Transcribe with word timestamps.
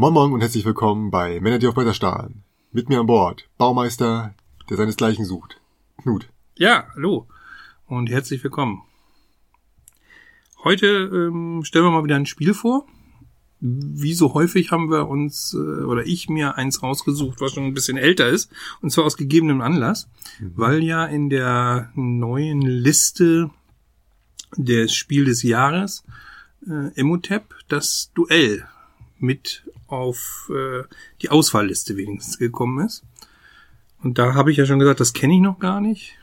Moin 0.00 0.12
Moin 0.12 0.32
und 0.32 0.42
herzlich 0.42 0.64
willkommen 0.64 1.10
bei 1.10 1.40
Männer, 1.40 1.58
die 1.58 1.66
auf 1.66 1.74
Bretter 1.74 1.92
starren. 1.92 2.44
Mit 2.70 2.88
mir 2.88 3.00
an 3.00 3.08
Bord, 3.08 3.48
Baumeister, 3.58 4.32
der 4.70 4.76
seinesgleichen 4.76 5.24
sucht. 5.24 5.60
Knut. 6.00 6.28
Ja, 6.54 6.86
hallo 6.94 7.26
und 7.88 8.08
herzlich 8.08 8.44
willkommen. 8.44 8.82
Heute 10.62 10.86
ähm, 10.86 11.64
stellen 11.64 11.84
wir 11.84 11.90
mal 11.90 12.04
wieder 12.04 12.14
ein 12.14 12.26
Spiel 12.26 12.54
vor. 12.54 12.86
Wie 13.58 14.14
so 14.14 14.34
häufig 14.34 14.70
haben 14.70 14.88
wir 14.88 15.08
uns, 15.08 15.52
äh, 15.54 15.82
oder 15.82 16.06
ich 16.06 16.28
mir 16.28 16.54
eins 16.54 16.80
rausgesucht, 16.80 17.40
was 17.40 17.54
schon 17.54 17.64
ein 17.64 17.74
bisschen 17.74 17.98
älter 17.98 18.28
ist, 18.28 18.52
und 18.80 18.90
zwar 18.90 19.04
aus 19.04 19.16
gegebenem 19.16 19.60
Anlass, 19.60 20.08
mhm. 20.38 20.52
weil 20.54 20.84
ja 20.84 21.06
in 21.06 21.28
der 21.28 21.90
neuen 21.96 22.60
Liste 22.60 23.50
des 24.56 24.94
Spiel 24.94 25.24
des 25.24 25.42
Jahres 25.42 26.04
äh, 26.68 26.94
Emotep 26.94 27.52
das 27.66 28.12
Duell 28.14 28.64
mit 29.18 29.64
auf 29.88 30.50
äh, 30.54 30.84
die 31.22 31.30
Auswahlliste 31.30 31.96
wenigstens 31.96 32.38
gekommen 32.38 32.86
ist. 32.86 33.04
Und 34.02 34.18
da 34.18 34.34
habe 34.34 34.50
ich 34.50 34.56
ja 34.56 34.66
schon 34.66 34.78
gesagt, 34.78 35.00
das 35.00 35.12
kenne 35.12 35.34
ich 35.34 35.40
noch 35.40 35.58
gar 35.58 35.80
nicht. 35.80 36.14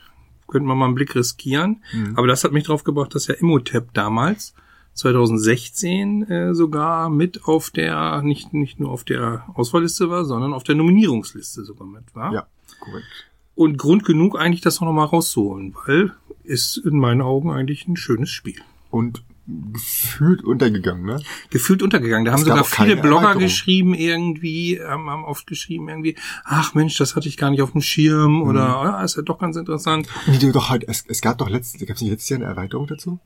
Könnten 0.48 0.68
wir 0.68 0.74
mal 0.74 0.86
einen 0.86 0.94
Blick 0.94 1.14
riskieren. 1.14 1.82
Mhm. 1.92 2.16
Aber 2.16 2.26
das 2.26 2.44
hat 2.44 2.52
mich 2.52 2.64
drauf 2.64 2.84
gebracht, 2.84 3.14
dass 3.14 3.26
ja 3.26 3.34
Imhotep 3.34 3.92
damals 3.92 4.54
2016 4.94 6.22
äh, 6.22 6.54
sogar 6.54 7.10
mit 7.10 7.44
auf 7.44 7.70
der, 7.70 8.22
nicht, 8.22 8.54
nicht 8.54 8.80
nur 8.80 8.90
auf 8.90 9.04
der 9.04 9.44
Auswahlliste 9.54 10.08
war, 10.08 10.24
sondern 10.24 10.54
auf 10.54 10.62
der 10.62 10.74
Nominierungsliste 10.74 11.64
sogar 11.64 11.86
mit 11.86 12.14
war. 12.14 12.32
Ja, 12.32 12.46
korrekt. 12.80 13.06
Und 13.54 13.78
Grund 13.78 14.04
genug 14.04 14.38
eigentlich, 14.38 14.60
das 14.60 14.80
noch 14.80 14.92
mal 14.92 15.04
rauszuholen, 15.04 15.74
weil 15.86 16.14
ist 16.44 16.76
in 16.78 16.98
meinen 16.98 17.22
Augen 17.22 17.50
eigentlich 17.50 17.88
ein 17.88 17.96
schönes 17.96 18.30
Spiel. 18.30 18.60
Und 18.90 19.22
gefühlt 19.46 20.42
untergegangen, 20.42 21.04
ne? 21.04 21.20
Gefühlt 21.50 21.82
untergegangen. 21.82 22.24
Da 22.24 22.32
es 22.32 22.38
haben 22.38 22.44
sogar 22.44 22.64
viele 22.64 22.96
Blogger 22.96 23.36
geschrieben 23.36 23.94
irgendwie, 23.94 24.80
haben, 24.82 25.08
haben 25.08 25.24
oft 25.24 25.46
geschrieben 25.46 25.88
irgendwie, 25.88 26.16
ach 26.44 26.74
Mensch, 26.74 26.96
das 26.96 27.14
hatte 27.14 27.28
ich 27.28 27.36
gar 27.36 27.50
nicht 27.50 27.62
auf 27.62 27.72
dem 27.72 27.80
Schirm 27.80 28.36
mhm. 28.36 28.42
oder 28.42 28.60
ja, 28.60 29.04
ist 29.04 29.16
ja 29.16 29.22
doch 29.22 29.38
ganz 29.38 29.56
interessant. 29.56 30.08
Nee, 30.26 30.38
doch 30.52 30.68
halt, 30.68 30.84
es, 30.88 31.04
es 31.06 31.20
gab 31.20 31.38
doch 31.38 31.48
letztes, 31.48 31.80
gab 31.86 31.96
es 31.96 32.02
nicht 32.02 32.10
letztes 32.10 32.28
Jahr 32.28 32.40
eine 32.40 32.48
Erweiterung 32.48 32.86
dazu? 32.86 33.20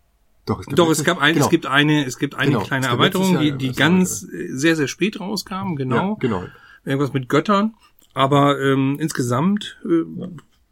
Doch, 0.45 0.61
es, 0.61 0.67
gab 0.67 0.77
doch, 0.77 0.91
es 0.91 1.05
gab 1.05 1.19
ein, 1.19 1.35
genau. 1.35 1.47
es 1.47 1.51
gibt 1.51 1.67
eine, 1.67 2.05
es 2.05 2.19
gibt 2.19 2.35
eine 2.35 2.53
genau. 2.53 2.65
kleine 2.65 2.87
Erweiterung, 2.87 3.39
die, 3.39 3.53
die 3.53 3.73
ganz 3.73 4.21
sehr, 4.21 4.77
sehr 4.77 4.89
spät 4.89 5.21
rauskam, 5.21 5.77
genau. 5.77 6.13
Ja, 6.13 6.17
genau. 6.19 6.45
Irgendwas 6.85 7.13
mit 7.13 7.29
Göttern. 7.29 7.75
Aber 8.13 8.61
ähm, 8.61 8.97
insgesamt 8.99 9.79
äh, 9.85 10.03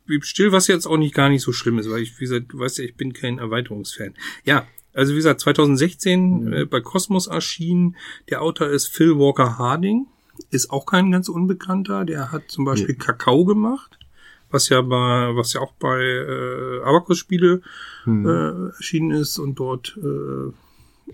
blieb 0.06 0.24
still, 0.24 0.52
was 0.52 0.66
jetzt 0.66 0.86
auch 0.86 0.96
nicht 0.96 1.14
gar 1.14 1.28
nicht 1.28 1.42
so 1.42 1.52
schlimm 1.52 1.78
ist, 1.78 1.88
weil 1.88 2.02
ich, 2.02 2.16
wie 2.16 2.24
gesagt, 2.24 2.46
du 2.48 2.58
weißt 2.58 2.78
ja, 2.78 2.84
ich 2.84 2.96
bin 2.96 3.12
kein 3.12 3.38
Erweiterungsfan. 3.38 4.14
Ja, 4.44 4.66
also 4.98 5.12
wie 5.12 5.16
gesagt, 5.16 5.41
2016 5.41 6.44
mhm. 6.44 6.52
äh, 6.52 6.64
bei 6.64 6.80
Cosmos 6.80 7.28
erschienen. 7.28 7.96
Der 8.30 8.42
Autor 8.42 8.68
ist 8.68 8.88
Phil 8.88 9.16
Walker 9.16 9.56
Harding, 9.56 10.06
ist 10.50 10.70
auch 10.70 10.86
kein 10.86 11.12
ganz 11.12 11.28
unbekannter. 11.28 12.04
Der 12.04 12.32
hat 12.32 12.50
zum 12.50 12.64
Beispiel 12.64 12.96
nee. 12.98 13.04
Kakao 13.04 13.44
gemacht, 13.44 13.98
was 14.50 14.69
ja 14.69 14.82
bei, 14.82 15.36
was 15.36 15.52
ja 15.52 15.60
auch 15.60 15.72
bei 15.78 16.00
äh, 16.00 16.82
Abacus-Spiele 16.82 17.62
mhm. 18.06 18.26
äh, 18.26 18.76
erschienen 18.76 19.12
ist 19.12 19.38
und 19.38 19.60
dort 19.60 19.96
äh, 20.02 20.52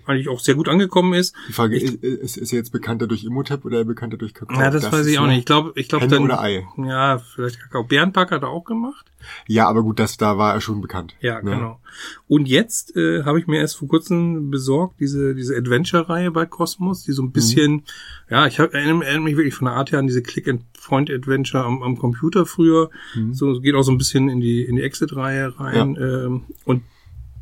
eigentlich 0.05 0.29
auch 0.29 0.39
sehr 0.39 0.55
gut 0.55 0.69
angekommen 0.69 1.13
ist. 1.13 1.35
Die 1.47 1.53
Frage 1.53 1.77
ich, 1.77 2.03
ist, 2.03 2.37
ist 2.37 2.51
er 2.51 2.59
jetzt 2.59 2.71
bekannter 2.71 3.07
durch 3.07 3.23
Imhotep 3.23 3.65
oder 3.65 3.83
bekannter 3.83 4.17
durch 4.17 4.33
Kakao? 4.33 4.59
Ja, 4.59 4.69
das, 4.69 4.83
das 4.83 4.91
weiß 4.91 5.05
ich 5.07 5.19
auch 5.19 5.27
nicht. 5.27 5.39
Ich 5.39 5.45
glaube, 5.45 5.73
ich 5.75 5.89
glaube 5.89 6.07
dann 6.07 6.23
oder 6.23 6.41
Ei. 6.41 6.67
Ja, 6.77 7.19
vielleicht 7.19 7.59
Kakao. 7.59 7.83
Bärenpack 7.83 8.31
hat 8.31 8.43
er 8.43 8.49
auch 8.49 8.65
gemacht. 8.65 9.05
Ja, 9.47 9.67
aber 9.67 9.81
gut, 9.83 9.99
das 9.99 10.17
da 10.17 10.37
war 10.37 10.53
er 10.53 10.61
schon 10.61 10.81
bekannt. 10.81 11.15
Ja, 11.19 11.41
ne? 11.41 11.51
genau. 11.51 11.79
Und 12.27 12.47
jetzt 12.47 12.95
äh, 12.95 13.23
habe 13.23 13.39
ich 13.39 13.47
mir 13.47 13.59
erst 13.59 13.77
vor 13.77 13.87
kurzem 13.87 14.51
besorgt 14.51 14.99
diese 14.99 15.33
diese 15.33 15.55
Adventure-Reihe 15.55 16.31
bei 16.31 16.45
Cosmos, 16.45 17.03
die 17.03 17.11
so 17.11 17.23
ein 17.23 17.31
bisschen, 17.31 17.71
mhm. 17.71 17.83
ja, 18.29 18.45
ich 18.45 18.59
hab, 18.59 18.73
erinnere, 18.73 19.05
erinnere 19.05 19.23
mich 19.23 19.37
wirklich 19.37 19.55
von 19.55 19.65
der 19.65 19.75
Art 19.75 19.91
her 19.91 19.99
an 19.99 20.07
diese 20.07 20.21
Click-and-Point-Adventure 20.21 21.63
am, 21.63 21.81
am 21.81 21.97
Computer 21.97 22.45
früher. 22.45 22.89
Mhm. 23.15 23.33
So 23.33 23.59
geht 23.59 23.75
auch 23.75 23.83
so 23.83 23.91
ein 23.91 23.97
bisschen 23.97 24.29
in 24.29 24.39
die 24.39 24.63
in 24.63 24.75
die 24.75 24.83
Exit-Reihe 24.83 25.59
rein. 25.59 25.95
Ja. 25.95 26.25
Ähm, 26.25 26.43
und 26.65 26.83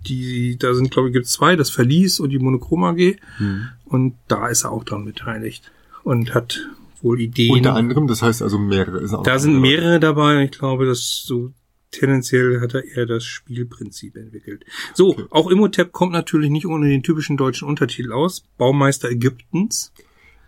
die, 0.08 0.58
da 0.58 0.74
sind, 0.74 0.92
glaube 0.92 1.10
ich, 1.10 1.14
gibt 1.14 1.28
zwei, 1.28 1.56
das 1.56 1.70
Verlies 1.70 2.20
und 2.20 2.30
die 2.30 2.40
Monochrom 2.40 2.84
AG. 2.84 3.18
Mhm. 3.40 3.70
Und 3.86 4.16
da 4.28 4.48
ist 4.48 4.64
er 4.64 4.72
auch 4.72 4.84
dran 4.84 5.06
beteiligt 5.06 5.72
und 6.04 6.34
hat 6.34 6.68
wohl 7.02 7.20
Ideen. 7.20 7.52
Unter 7.52 7.76
anderem, 7.76 8.08
das 8.08 8.22
heißt 8.22 8.42
also 8.42 8.58
mehrere. 8.58 9.24
da 9.24 9.40
sind 9.40 9.60
mehrere 9.60 10.00
dabei. 10.00 10.44
Ich 10.44 10.52
glaube, 10.52 10.86
dass 10.86 11.24
so 11.26 11.52
tendenziell 11.92 12.60
hat 12.62 12.74
er 12.74 12.84
eher 12.84 13.06
das 13.06 13.24
Spielprinzip 13.24 14.16
entwickelt. 14.16 14.66
So, 14.94 15.10
okay. 15.10 15.26
auch 15.30 15.50
Imhotep 15.50 15.92
kommt 15.92 16.12
natürlich 16.12 16.50
nicht 16.50 16.66
ohne 16.66 16.90
den 16.90 17.04
typischen 17.04 17.38
deutschen 17.38 17.68
Untertitel 17.68 18.12
aus. 18.12 18.44
Baumeister 18.58 19.10
Ägyptens. 19.10 19.94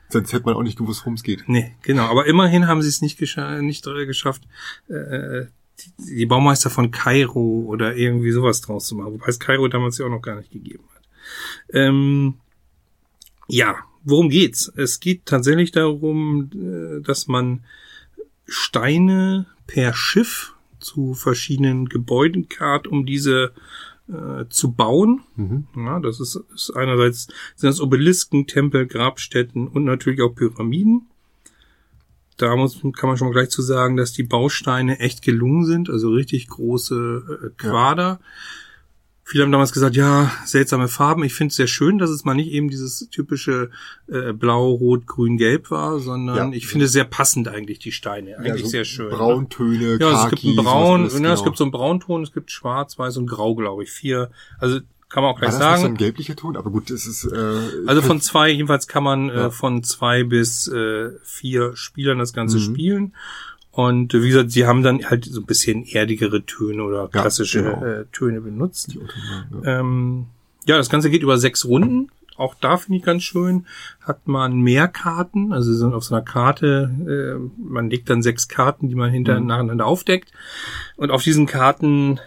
Sonst 0.10 0.34
hätte 0.34 0.46
man 0.46 0.56
auch 0.56 0.64
nicht 0.64 0.78
gewusst, 0.78 1.02
worum 1.02 1.16
es 1.16 1.24
geht. 1.24 1.44
Nee, 1.48 1.76
genau. 1.82 2.04
Aber 2.04 2.26
immerhin 2.26 2.68
haben 2.68 2.82
sie 2.82 2.90
es 2.90 3.02
nicht, 3.02 3.18
gescha 3.18 3.62
nicht 3.62 3.84
geschafft, 3.84 4.44
äh, 4.88 5.46
die, 6.00 6.26
Baumeister 6.26 6.70
von 6.70 6.92
Kairo 6.92 7.66
oder 7.68 7.96
irgendwie 7.96 8.32
sowas 8.32 8.62
draus 8.62 8.88
zu 8.88 8.96
machen, 8.96 9.14
wobei 9.14 9.28
es 9.28 9.40
Kairo 9.40 9.68
damals 9.68 9.98
ja 9.98 10.06
auch 10.06 10.10
noch 10.10 10.22
gar 10.22 10.36
nicht 10.36 10.52
gegeben 10.52 10.84
hat. 10.96 11.04
Ähm, 11.74 12.36
ja, 13.48 13.78
worum 14.04 14.30
geht's? 14.30 14.72
Es 14.76 15.00
geht 15.00 15.26
tatsächlich 15.26 15.72
darum, 15.72 16.50
äh, 16.54 17.02
dass 17.02 17.28
man 17.28 17.64
Steine 18.48 19.48
per 19.68 19.94
Schiff 19.94 20.54
zu 20.80 21.14
verschiedenen 21.14 21.90
Gebäuden 21.90 22.48
karrt, 22.48 22.88
um 22.88 23.06
diese 23.06 23.52
äh, 24.08 24.46
zu 24.50 24.72
bauen. 24.72 25.24
Mhm. 25.36 25.68
Ja, 25.76 26.00
das 26.00 26.20
ist, 26.20 26.40
ist 26.54 26.72
einerseits 26.76 27.28
sind 27.56 27.70
das 27.70 27.82
Obelisken, 27.82 28.46
Tempel, 28.46 28.86
Grabstätten 28.86 29.68
und 29.68 29.84
natürlich 29.84 30.22
auch 30.22 30.36
Pyramiden 30.36 31.08
da 32.38 32.56
muss, 32.56 32.82
kann 32.82 33.08
man 33.10 33.18
schon 33.18 33.28
mal 33.28 33.34
gleich 33.34 33.50
zu 33.50 33.62
sagen, 33.62 33.98
dass 33.98 34.12
die 34.12 34.24
Bausteine 34.24 35.00
echt 35.00 35.22
gelungen 35.22 35.66
sind, 35.66 35.90
also 35.90 36.10
richtig 36.10 36.48
große 36.48 37.24
äh, 37.46 37.50
Quader. 37.58 38.04
Ja. 38.04 38.20
Viele 39.28 39.44
haben 39.44 39.52
damals 39.52 39.74
gesagt, 39.74 39.96
ja, 39.96 40.32
seltsame 40.46 40.88
Farben. 40.88 41.24
Ich 41.24 41.34
finde 41.34 41.50
es 41.50 41.56
sehr 41.56 41.66
schön, 41.66 41.98
dass 41.98 42.12
es 42.12 42.26
mal 42.26 42.36
nicht 42.36 42.52
eben 42.52 42.70
dieses 42.70 43.10
typische 43.10 43.72
äh, 44.08 44.34
Blau, 44.34 44.70
Rot, 44.70 45.08
Grün, 45.08 45.38
Gelb 45.38 45.72
war, 45.72 45.98
sondern 45.98 46.52
ja. 46.52 46.56
ich 46.58 46.68
finde 46.68 46.88
sehr 46.88 47.06
passend 47.06 47.48
eigentlich 47.48 47.80
die 47.80 47.92
Steine. 47.92 48.38
Eigentlich 48.38 48.50
ja, 48.50 48.58
so 48.58 48.68
sehr 48.68 48.86
schön. 48.86 49.10
Ne? 49.10 49.16
Brauntöne, 49.16 49.98
ne? 49.98 49.98
Ja, 50.00 50.10
also 50.10 50.26
es 50.26 50.30
gibt 50.30 50.44
ein 50.44 50.64
Braun, 50.64 51.04
ja, 51.06 51.10
genau. 51.10 51.34
es 51.34 51.44
gibt 51.44 51.58
so 51.58 51.64
einen 51.64 51.72
Braunton, 51.72 52.22
es 52.22 52.34
gibt 52.34 52.52
Schwarz, 52.52 53.00
Weiß 53.00 53.18
und 53.18 53.26
Grau, 53.26 53.56
glaube 53.56 53.82
ich. 53.82 53.90
Vier. 53.90 54.30
Also 54.60 54.82
kann 55.16 55.24
man 55.24 55.32
auch 55.34 55.40
gleich 55.40 55.54
War 55.54 55.60
das 55.60 55.68
sagen. 55.68 55.82
Ist 55.82 55.90
ein 55.92 55.96
gelblicher 55.96 56.36
Ton, 56.36 56.58
aber 56.58 56.70
gut, 56.70 56.92
es 56.92 57.08
ist. 57.08 57.24
Äh, 57.24 57.88
also 57.88 58.02
von 58.02 58.20
zwei, 58.20 58.50
jedenfalls 58.50 58.86
kann 58.86 59.02
man 59.02 59.30
äh, 59.30 59.34
ja. 59.34 59.48
äh, 59.48 59.50
von 59.50 59.82
zwei 59.82 60.26
bis 60.26 60.68
äh, 60.68 61.12
vier 61.24 61.74
Spielern 61.78 62.20
das 62.20 62.34
Ganze 62.34 62.58
mhm. 62.58 62.62
spielen. 62.62 63.14
Und 63.72 64.14
äh, 64.14 64.22
wie 64.22 64.28
gesagt, 64.28 64.52
sie 64.52 64.66
haben 64.66 64.84
dann 64.84 65.10
halt 65.10 65.24
so 65.24 65.40
ein 65.40 65.46
bisschen 65.46 65.86
erdigere 65.86 66.46
Töne 66.46 66.84
oder 66.84 67.08
klassische 67.08 67.62
ja, 67.62 67.72
genau. 67.72 67.86
äh, 67.86 68.06
Töne 68.12 68.42
benutzt. 68.42 68.98
Ja. 69.64 69.80
Ähm, 69.80 70.26
ja, 70.66 70.76
das 70.76 70.90
Ganze 70.90 71.10
geht 71.10 71.24
über 71.24 71.38
sechs 71.38 71.64
Runden. 71.64 72.12
Auch 72.36 72.54
da 72.60 72.76
finde 72.76 72.98
ich 72.98 73.06
ganz 73.06 73.24
schön, 73.24 73.68
hat 74.02 74.28
man 74.28 74.60
mehr 74.60 74.90
Karten, 74.90 75.54
also 75.54 75.72
sie 75.72 75.78
sind 75.78 75.94
auf 75.94 76.04
so 76.04 76.14
einer 76.14 76.26
Karte, 76.26 76.92
äh, 77.08 77.62
man 77.66 77.90
legt 77.90 78.10
dann 78.10 78.22
sechs 78.22 78.50
Karten, 78.50 78.90
die 78.90 78.96
man 78.96 79.12
hinter 79.12 79.40
mhm. 79.40 79.48
nacheinander 79.48 79.86
aufdeckt. 79.86 80.34
Und 80.98 81.10
auf 81.10 81.24
diesen 81.24 81.46
Karten 81.46 82.20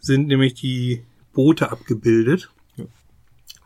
sind 0.00 0.26
nämlich 0.26 0.52
die 0.52 1.04
Boote 1.34 1.70
abgebildet. 1.70 2.50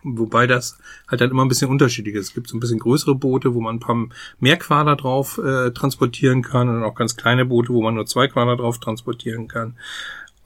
Wobei 0.05 0.47
das 0.47 0.79
halt 1.09 1.21
dann 1.21 1.31
immer 1.31 1.45
ein 1.45 1.49
bisschen 1.49 1.71
unterschiedlich 1.71 2.15
ist. 2.15 2.29
Es 2.29 2.35
gibt 2.35 2.49
so 2.49 2.57
ein 2.57 2.61
bisschen 2.61 2.79
größere 2.79 3.17
Boote, 3.17 3.55
wo 3.55 3.61
man 3.61 3.77
ein 3.77 3.81
paar 3.81 4.07
mehr 4.39 4.57
Quader 4.57 4.97
drauf 4.97 5.39
äh, 5.39 5.73
transportieren 5.73 6.43
kann 6.43 6.69
und 6.69 6.85
auch 6.85 6.95
ganz 6.95 7.17
kleine 7.17 7.45
Boote, 7.45 7.73
wo 7.73 7.83
man 7.83 7.95
nur 7.95 8.07
zwei 8.07 8.29
Quader 8.29 8.57
drauf 8.57 8.79
transportieren 8.79 9.49
kann. 9.49 9.77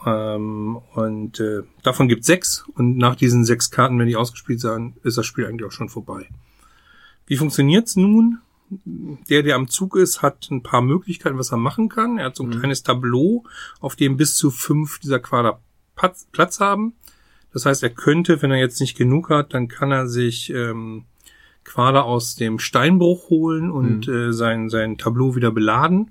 Ähm, 0.07 0.79
und 0.95 1.39
äh, 1.39 1.63
davon 1.83 2.09
gibt 2.09 2.25
sechs 2.25 2.65
und 2.75 2.97
nach 2.97 3.15
diesen 3.15 3.45
sechs 3.45 3.71
Karten, 3.71 3.99
wenn 3.99 4.09
die 4.09 4.17
ausgespielt 4.17 4.61
sind, 4.61 4.97
ist 5.05 5.19
das 5.19 5.27
Spiel 5.27 5.47
eigentlich 5.47 5.69
auch 5.69 5.73
schon 5.73 5.91
vorbei. 5.91 6.29
Wie 7.27 7.37
funktioniert's 7.37 7.97
nun? 7.97 8.39
Der, 9.29 9.43
der 9.43 9.57
am 9.57 9.69
Zug 9.69 9.97
ist, 9.97 10.23
hat 10.23 10.51
ein 10.51 10.63
paar 10.63 10.81
Möglichkeiten, 10.81 11.39
was 11.39 11.53
er 11.53 11.59
machen 11.59 11.91
kann. 11.91 12.17
Er 12.17 12.27
hat 12.27 12.37
so 12.37 12.43
ein 12.43 12.49
mhm. 12.49 12.59
kleines 12.59 12.83
Tableau, 12.83 13.45
auf 13.81 13.97
dem 13.97 14.17
bis 14.17 14.35
zu 14.35 14.51
fünf 14.51 14.99
dieser 14.99 15.21
Quader 15.21 15.61
Platz 15.95 16.59
haben. 16.59 16.95
Das 17.53 17.67
heißt, 17.67 17.83
er 17.83 17.91
könnte, 17.91 18.41
wenn 18.43 18.51
er 18.51 18.59
jetzt 18.59 18.81
nicht 18.81 18.97
genug 18.97 19.31
hat, 19.31 19.55
dann 19.55 19.69
kann 19.69 19.93
er 19.93 20.07
sich 20.07 20.51
ähm, 20.51 21.05
Quader 21.65 22.05
aus 22.05 22.35
dem 22.35 22.59
Steinbruch 22.59 23.31
holen 23.31 23.71
und 23.71 24.09
mhm. 24.09 24.15
äh, 24.15 24.33
sein, 24.33 24.69
sein 24.69 24.99
Tableau 24.99 25.37
wieder 25.37 25.51
beladen. 25.51 26.11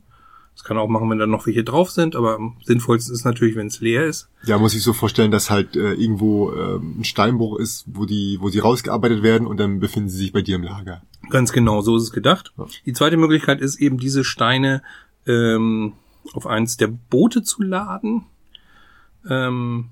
Das 0.54 0.66
kann 0.66 0.78
er 0.78 0.84
auch 0.84 0.90
machen, 0.90 1.10
wenn 1.10 1.18
da 1.18 1.26
noch 1.26 1.48
welche 1.48 1.64
drauf 1.64 1.90
sind, 1.90 2.16
aber 2.16 2.36
am 2.36 2.58
sinnvollsten 2.64 3.16
ist 3.16 3.26
natürlich, 3.26 3.56
wenn 3.56 3.68
es 3.68 3.80
leer 3.80 4.06
ist. 4.06 4.30
Ja, 4.44 4.60
muss 4.60 4.76
ich 4.76 4.84
so 4.84 4.94
vorstellen, 4.94 5.32
dass 5.32 5.50
halt 5.50 5.76
äh, 5.76 5.94
irgendwo 5.94 6.52
äh, 6.52 6.76
ein 6.78 7.04
Steinbruch 7.04 7.58
ist, 7.58 7.86
wo 7.88 8.06
die, 8.06 8.38
wo 8.42 8.50
sie 8.50 8.60
rausgearbeitet 8.60 9.24
werden 9.24 9.48
und 9.48 9.60
dann 9.60 9.80
befinden 9.80 10.10
sie 10.10 10.18
sich 10.18 10.34
bei 10.34 10.42
dir 10.42 10.58
im 10.58 10.64
Lager. 10.64 11.02
Ganz 11.30 11.54
genau, 11.54 11.82
so 11.82 11.96
ist 11.96 12.04
es 12.04 12.12
gedacht. 12.12 12.54
Ja. 12.58 12.66
Die 12.86 12.94
zweite 12.94 13.18
Möglichkeit 13.18 13.62
ist 13.62 13.80
eben 13.80 13.98
diese 13.98 14.24
Steine 14.24 14.84
ähm, 15.26 15.94
auf 16.34 16.46
eins 16.46 16.78
der 16.78 16.88
Boote 16.88 17.44
zu 17.44 17.64
laden. 17.64 18.26
Ähm, 19.30 19.90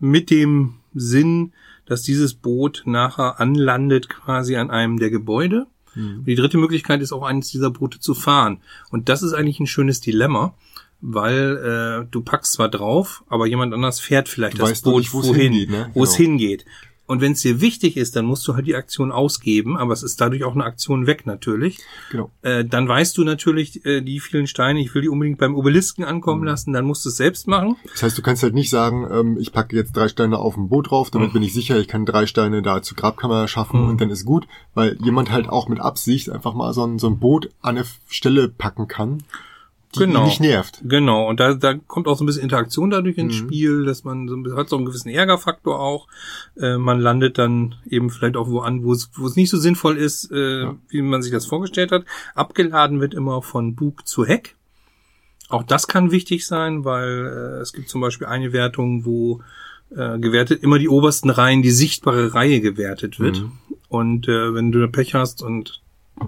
mit 0.00 0.30
dem 0.30 0.79
Sinn, 0.94 1.52
dass 1.86 2.02
dieses 2.02 2.34
Boot 2.34 2.82
nachher 2.86 3.40
anlandet 3.40 4.08
quasi 4.08 4.56
an 4.56 4.70
einem 4.70 4.98
der 4.98 5.10
Gebäude. 5.10 5.66
Mhm. 5.96 6.24
die 6.24 6.36
dritte 6.36 6.56
Möglichkeit 6.56 7.02
ist 7.02 7.10
auch 7.12 7.24
eines 7.24 7.48
dieser 7.50 7.70
Boote 7.70 7.98
zu 7.98 8.14
fahren. 8.14 8.58
Und 8.90 9.08
das 9.08 9.24
ist 9.24 9.32
eigentlich 9.32 9.58
ein 9.58 9.66
schönes 9.66 10.00
Dilemma, 10.00 10.54
weil 11.00 12.04
äh, 12.04 12.06
du 12.10 12.20
packst 12.20 12.52
zwar 12.52 12.68
drauf, 12.68 13.24
aber 13.28 13.46
jemand 13.48 13.74
anders 13.74 13.98
fährt 13.98 14.28
vielleicht 14.28 14.54
Du 14.58 14.62
das 14.66 14.82
Boot 14.82 14.98
nicht, 14.98 15.12
wo 15.12 15.20
es 15.20 15.28
wohin, 15.28 15.52
hingeht, 15.52 15.70
ne? 15.70 15.90
wo 15.94 16.04
es 16.04 16.16
Genau. 16.16 16.28
hingeht. 16.30 16.64
Und 17.10 17.20
wenn 17.20 17.32
es 17.32 17.40
dir 17.40 17.60
wichtig 17.60 17.96
ist, 17.96 18.14
dann 18.14 18.24
musst 18.24 18.46
du 18.46 18.54
halt 18.54 18.68
die 18.68 18.76
Aktion 18.76 19.10
ausgeben, 19.10 19.76
aber 19.76 19.92
es 19.92 20.04
ist 20.04 20.20
dadurch 20.20 20.44
auch 20.44 20.54
eine 20.54 20.62
Aktion 20.62 21.08
weg 21.08 21.26
natürlich. 21.26 21.78
Genau. 22.12 22.30
Äh, 22.42 22.64
dann 22.64 22.86
weißt 22.86 23.18
du 23.18 23.24
natürlich, 23.24 23.84
äh, 23.84 24.00
die 24.00 24.20
vielen 24.20 24.46
Steine, 24.46 24.78
ich 24.78 24.94
will 24.94 25.02
die 25.02 25.08
unbedingt 25.08 25.38
beim 25.38 25.56
Obelisken 25.56 26.04
ankommen 26.04 26.44
lassen, 26.44 26.72
dann 26.72 26.84
musst 26.84 27.04
du 27.04 27.08
es 27.08 27.16
selbst 27.16 27.48
machen. 27.48 27.74
Das 27.90 28.04
heißt, 28.04 28.16
du 28.16 28.22
kannst 28.22 28.44
halt 28.44 28.54
nicht 28.54 28.70
sagen, 28.70 29.08
ähm, 29.10 29.38
ich 29.40 29.50
packe 29.50 29.74
jetzt 29.74 29.96
drei 29.96 30.06
Steine 30.06 30.38
auf 30.38 30.56
ein 30.56 30.68
Boot 30.68 30.92
drauf, 30.92 31.10
damit 31.10 31.32
bin 31.32 31.42
ich 31.42 31.52
sicher, 31.52 31.80
ich 31.80 31.88
kann 31.88 32.06
drei 32.06 32.26
Steine 32.26 32.62
da 32.62 32.80
zur 32.80 32.96
Grabkammer 32.96 33.48
schaffen 33.48 33.88
und 33.88 34.00
dann 34.00 34.10
ist 34.10 34.24
gut, 34.24 34.46
weil 34.74 34.96
jemand 35.02 35.32
halt 35.32 35.48
auch 35.48 35.66
mit 35.66 35.80
Absicht 35.80 36.30
einfach 36.30 36.54
mal 36.54 36.72
so 36.72 36.86
ein, 36.86 37.00
so 37.00 37.08
ein 37.08 37.18
Boot 37.18 37.50
an 37.60 37.76
eine 37.76 37.86
Stelle 38.08 38.48
packen 38.48 38.86
kann, 38.86 39.24
die 39.94 40.00
Genau. 40.00 40.24
nicht 40.24 40.40
nervt. 40.40 40.80
Genau, 40.84 41.28
und 41.28 41.40
da, 41.40 41.54
da 41.54 41.74
kommt 41.74 42.06
auch 42.06 42.16
so 42.16 42.22
ein 42.24 42.26
bisschen 42.26 42.42
Interaktion 42.42 42.90
dadurch 42.90 43.18
ins 43.18 43.34
Mhm. 43.34 43.46
Spiel, 43.46 43.84
dass 43.84 44.04
man 44.04 44.28
so 44.28 44.36
ein 44.36 44.56
hat 44.56 44.68
so 44.68 44.76
einen 44.76 44.84
gewissen 44.86 45.08
Ärgerfaktor 45.08 45.80
auch. 45.80 46.06
Äh, 46.56 46.76
man 46.78 47.00
landet 47.00 47.38
dann 47.38 47.74
eben 47.88 48.10
vielleicht 48.10 48.36
auch 48.36 48.48
wo 48.48 48.60
an, 48.60 48.84
wo 48.84 48.92
es, 48.92 49.10
wo 49.16 49.26
es 49.26 49.36
nicht 49.36 49.50
so 49.50 49.58
sinnvoll 49.58 49.96
ist, 49.96 50.30
äh, 50.30 50.66
wie 50.88 51.02
man 51.02 51.22
sich 51.22 51.32
das 51.32 51.46
vorgestellt 51.46 51.90
hat. 51.92 52.04
Abgeladen 52.34 53.00
wird 53.00 53.14
immer 53.14 53.42
von 53.42 53.74
Bug 53.74 54.06
zu 54.06 54.24
Heck. 54.24 54.56
Auch 55.48 55.64
das 55.64 55.88
kann 55.88 56.12
wichtig 56.12 56.46
sein, 56.46 56.84
weil 56.84 57.26
äh, 57.26 57.60
es 57.60 57.72
gibt 57.72 57.88
zum 57.88 58.00
Beispiel 58.00 58.28
eine 58.28 58.52
Wertung, 58.52 59.04
wo 59.04 59.40
äh, 59.90 60.20
gewertet 60.20 60.62
immer 60.62 60.78
die 60.78 60.88
obersten 60.88 61.30
Reihen, 61.30 61.62
die 61.62 61.72
sichtbare 61.72 62.32
Reihe 62.34 62.60
gewertet 62.60 63.18
wird. 63.18 63.40
Mhm. 63.40 63.52
Und 63.88 64.28
äh, 64.28 64.54
wenn 64.54 64.70
du 64.70 64.86
Pech 64.88 65.14
hast 65.16 65.42
und 65.42 65.82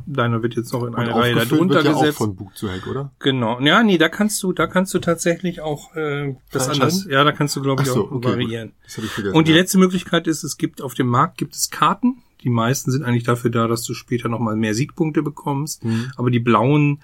deiner 0.06 0.42
wird 0.42 0.54
jetzt 0.54 0.72
noch 0.72 0.84
in 0.84 0.94
eine 0.94 1.14
Reihe 1.14 1.34
aufgefüllt 1.34 1.52
darunter 1.52 1.74
wird 1.76 1.84
ja 1.84 1.94
auch 1.94 2.00
gesetzt. 2.00 2.18
von 2.18 2.36
Bug 2.36 2.56
zu 2.56 2.70
Heck, 2.70 2.86
oder? 2.86 3.10
Genau. 3.18 3.60
Ja, 3.60 3.82
nee, 3.82 3.98
da 3.98 4.08
kannst 4.08 4.42
du, 4.42 4.52
da 4.52 4.66
kannst 4.66 4.92
du 4.94 4.98
tatsächlich 4.98 5.60
auch 5.60 5.94
äh, 5.94 6.34
das 6.50 6.68
anders. 6.68 7.06
Ja, 7.08 7.24
da 7.24 7.32
kannst 7.32 7.56
du, 7.56 7.62
glaube 7.62 7.82
ich, 7.82 7.88
so, 7.88 8.06
auch 8.06 8.12
okay, 8.12 8.28
variieren. 8.28 8.72
Und 9.32 9.48
die 9.48 9.52
ja. 9.52 9.58
letzte 9.58 9.78
Möglichkeit 9.78 10.26
ist, 10.26 10.44
es 10.44 10.56
gibt 10.58 10.82
auf 10.82 10.94
dem 10.94 11.06
Markt 11.06 11.38
gibt 11.38 11.54
es 11.54 11.70
Karten. 11.70 12.22
Die 12.42 12.50
meisten 12.50 12.90
sind 12.90 13.04
eigentlich 13.04 13.24
dafür 13.24 13.50
da, 13.50 13.68
dass 13.68 13.84
du 13.84 13.94
später 13.94 14.28
nochmal 14.28 14.56
mehr 14.56 14.74
Siegpunkte 14.74 15.22
bekommst. 15.22 15.84
Mhm. 15.84 16.10
Aber 16.16 16.30
die 16.30 16.40
blauen 16.40 17.02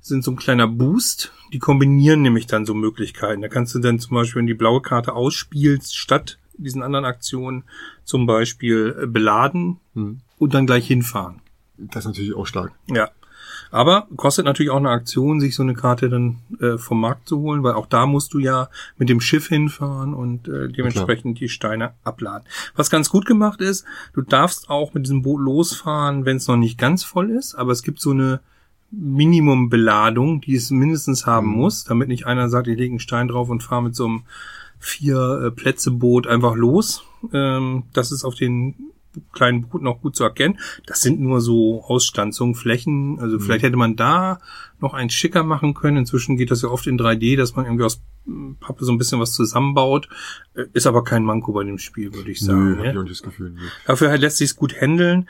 sind 0.00 0.24
so 0.24 0.30
ein 0.30 0.36
kleiner 0.36 0.66
Boost. 0.68 1.32
Die 1.52 1.58
kombinieren 1.58 2.22
nämlich 2.22 2.46
dann 2.46 2.64
so 2.64 2.72
Möglichkeiten. 2.74 3.42
Da 3.42 3.48
kannst 3.48 3.74
du 3.74 3.78
dann 3.80 3.98
zum 3.98 4.14
Beispiel, 4.14 4.40
wenn 4.40 4.46
die 4.46 4.54
blaue 4.54 4.80
Karte 4.80 5.14
ausspielst, 5.14 5.96
statt 5.96 6.38
diesen 6.56 6.82
anderen 6.82 7.04
Aktionen 7.04 7.64
zum 8.04 8.26
Beispiel 8.26 8.96
äh, 9.02 9.06
beladen 9.06 9.78
Mhm. 9.94 10.20
und 10.38 10.54
dann 10.54 10.66
gleich 10.66 10.86
hinfahren. 10.86 11.40
Das 11.78 12.04
ist 12.04 12.08
natürlich 12.08 12.34
auch 12.34 12.46
stark. 12.46 12.72
Ja. 12.86 13.10
Aber 13.70 14.06
kostet 14.16 14.44
natürlich 14.44 14.70
auch 14.70 14.78
eine 14.78 14.90
Aktion, 14.90 15.40
sich 15.40 15.54
so 15.54 15.62
eine 15.62 15.74
Karte 15.74 16.08
dann 16.08 16.38
äh, 16.60 16.78
vom 16.78 17.00
Markt 17.00 17.28
zu 17.28 17.38
holen, 17.38 17.62
weil 17.62 17.74
auch 17.74 17.86
da 17.86 18.06
musst 18.06 18.32
du 18.34 18.38
ja 18.38 18.68
mit 18.96 19.08
dem 19.08 19.20
Schiff 19.20 19.48
hinfahren 19.48 20.14
und 20.14 20.48
äh, 20.48 20.68
dementsprechend 20.68 21.38
die 21.40 21.48
Steine 21.48 21.92
abladen. 22.04 22.46
Was 22.76 22.90
ganz 22.90 23.10
gut 23.10 23.26
gemacht 23.26 23.60
ist, 23.60 23.84
du 24.14 24.22
darfst 24.22 24.70
auch 24.70 24.94
mit 24.94 25.04
diesem 25.04 25.22
Boot 25.22 25.40
losfahren, 25.40 26.24
wenn 26.24 26.38
es 26.38 26.48
noch 26.48 26.56
nicht 26.56 26.78
ganz 26.78 27.04
voll 27.04 27.30
ist, 27.30 27.54
aber 27.54 27.72
es 27.72 27.82
gibt 27.82 28.00
so 28.00 28.10
eine 28.10 28.40
Minimumbeladung, 28.90 30.40
die 30.40 30.54
es 30.54 30.70
mindestens 30.70 31.26
haben 31.26 31.48
muss, 31.48 31.84
damit 31.84 32.08
nicht 32.08 32.26
einer 32.26 32.48
sagt, 32.48 32.68
ich 32.68 32.78
lege 32.78 32.92
einen 32.92 33.00
Stein 33.00 33.28
drauf 33.28 33.50
und 33.50 33.62
fahre 33.62 33.82
mit 33.82 33.94
so 33.94 34.06
einem 34.06 34.22
vier 34.78 35.42
äh, 35.44 35.50
Plätze 35.50 35.90
Boot 35.90 36.26
einfach 36.26 36.54
los. 36.54 37.04
Ähm, 37.32 37.84
das 37.92 38.12
ist 38.12 38.24
auf 38.24 38.34
den 38.34 38.74
kleinen 39.32 39.68
Booten 39.68 39.84
noch 39.84 40.00
gut 40.00 40.16
zu 40.16 40.24
erkennen. 40.24 40.58
Das 40.86 41.00
sind 41.00 41.20
nur 41.20 41.40
so 41.40 41.82
Ausstanzungen, 41.82 42.54
Flächen. 42.54 43.18
Also 43.20 43.38
vielleicht 43.38 43.64
hätte 43.64 43.76
man 43.76 43.96
da 43.96 44.40
noch 44.80 44.94
einen 44.94 45.10
schicker 45.10 45.44
machen 45.44 45.74
können. 45.74 45.98
Inzwischen 45.98 46.36
geht 46.36 46.50
das 46.50 46.62
ja 46.62 46.68
oft 46.68 46.86
in 46.86 46.98
3D, 46.98 47.36
dass 47.36 47.56
man 47.56 47.64
irgendwie 47.66 47.84
aus 47.84 48.00
Pappe 48.60 48.84
so 48.84 48.92
ein 48.92 48.98
bisschen 48.98 49.20
was 49.20 49.32
zusammenbaut. 49.32 50.08
Äh, 50.54 50.64
Ist 50.72 50.86
aber 50.86 51.04
kein 51.04 51.24
Manko 51.24 51.52
bei 51.52 51.64
dem 51.64 51.78
Spiel, 51.78 52.14
würde 52.14 52.30
ich 52.30 52.40
sagen. 52.40 52.64
Nö, 52.64 52.76
hab 52.76 52.84
ne? 52.84 52.90
ich 52.90 52.96
auch 52.98 53.02
nicht 53.02 53.12
das 53.12 53.22
Gefühl. 53.22 53.50
Nö. 53.50 53.60
Dafür 53.86 54.10
halt 54.10 54.20
lässt 54.20 54.36
sich 54.36 54.56
gut 54.56 54.78
handeln. 54.80 55.28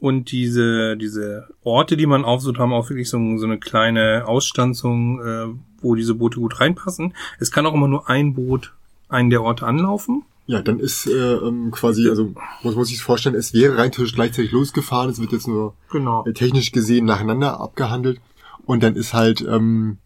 Und 0.00 0.30
diese, 0.30 0.96
diese 0.96 1.48
Orte, 1.64 1.96
die 1.96 2.06
man 2.06 2.24
aufsucht, 2.24 2.58
haben 2.58 2.72
auch 2.72 2.88
wirklich 2.88 3.08
so, 3.08 3.18
so 3.36 3.46
eine 3.46 3.58
kleine 3.58 4.24
Ausstanzung, 4.26 5.20
äh, 5.20 5.46
wo 5.80 5.94
diese 5.96 6.14
Boote 6.14 6.38
gut 6.38 6.60
reinpassen. 6.60 7.14
Es 7.40 7.50
kann 7.50 7.66
auch 7.66 7.74
immer 7.74 7.88
nur 7.88 8.08
ein 8.08 8.34
Boot 8.34 8.74
einen 9.08 9.30
der 9.30 9.42
Orte 9.42 9.66
anlaufen. 9.66 10.24
Ja, 10.50 10.62
dann 10.62 10.80
ist 10.80 11.06
äh, 11.06 11.10
ähm, 11.34 11.70
quasi, 11.70 12.08
also 12.08 12.32
muss 12.62 12.74
man 12.74 12.86
sich 12.86 13.02
vorstellen, 13.02 13.34
es 13.34 13.52
wäre 13.52 13.76
rein 13.76 13.92
theoretisch 13.92 14.14
gleichzeitig 14.14 14.50
losgefahren, 14.50 15.10
es 15.10 15.20
wird 15.20 15.30
jetzt 15.32 15.46
nur 15.46 15.74
Genau. 15.92 16.24
äh, 16.24 16.32
technisch 16.32 16.72
gesehen 16.72 17.04
nacheinander 17.04 17.60
abgehandelt 17.60 18.18
und 18.64 18.82
dann 18.82 18.96
ist 18.96 19.12
halt 19.12 19.42
ähm, 19.42 19.98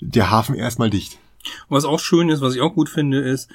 der 0.00 0.30
Hafen 0.30 0.54
erstmal 0.54 0.90
dicht. 0.90 1.18
Und 1.68 1.76
was 1.76 1.86
auch 1.86 1.98
schön 1.98 2.28
ist, 2.28 2.42
was 2.42 2.54
ich 2.54 2.60
auch 2.60 2.74
gut 2.74 2.90
finde, 2.90 3.20
ist, 3.20 3.50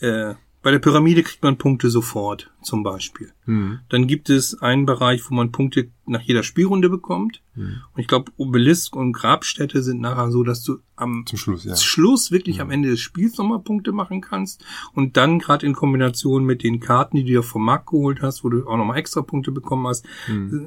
äh, 0.00 0.34
bei 0.62 0.70
der 0.70 0.78
Pyramide 0.78 1.22
kriegt 1.24 1.42
man 1.42 1.58
Punkte 1.58 1.90
sofort, 1.90 2.52
zum 2.62 2.84
Beispiel. 2.84 3.32
Mhm. 3.46 3.80
Dann 3.88 4.06
gibt 4.06 4.30
es 4.30 4.62
einen 4.62 4.86
Bereich, 4.86 5.28
wo 5.28 5.34
man 5.34 5.50
Punkte 5.50 5.88
nach 6.06 6.20
jeder 6.20 6.42
Spielrunde 6.42 6.88
bekommt. 6.88 7.42
Und 7.54 7.82
ich 7.96 8.06
glaube, 8.06 8.32
Obelisk 8.36 8.96
und 8.96 9.12
Grabstätte 9.12 9.82
sind 9.82 10.00
nachher 10.00 10.30
so, 10.30 10.42
dass 10.42 10.62
du 10.62 10.78
am 10.96 11.24
Schluss, 11.34 11.64
ja. 11.64 11.76
Schluss 11.76 12.30
wirklich 12.30 12.60
am 12.60 12.70
Ende 12.70 12.90
des 12.90 13.00
Spiels 13.00 13.36
nochmal 13.36 13.58
Punkte 13.58 13.92
machen 13.92 14.20
kannst. 14.20 14.64
Und 14.94 15.16
dann 15.16 15.38
gerade 15.38 15.66
in 15.66 15.74
Kombination 15.74 16.44
mit 16.44 16.62
den 16.62 16.80
Karten, 16.80 17.16
die 17.16 17.24
du 17.24 17.28
dir 17.28 17.42
vom 17.42 17.64
Markt 17.64 17.88
geholt 17.88 18.22
hast, 18.22 18.44
wo 18.44 18.48
du 18.48 18.66
auch 18.66 18.76
nochmal 18.76 18.98
extra 18.98 19.22
Punkte 19.22 19.52
bekommen 19.52 19.86
hast, 19.86 20.06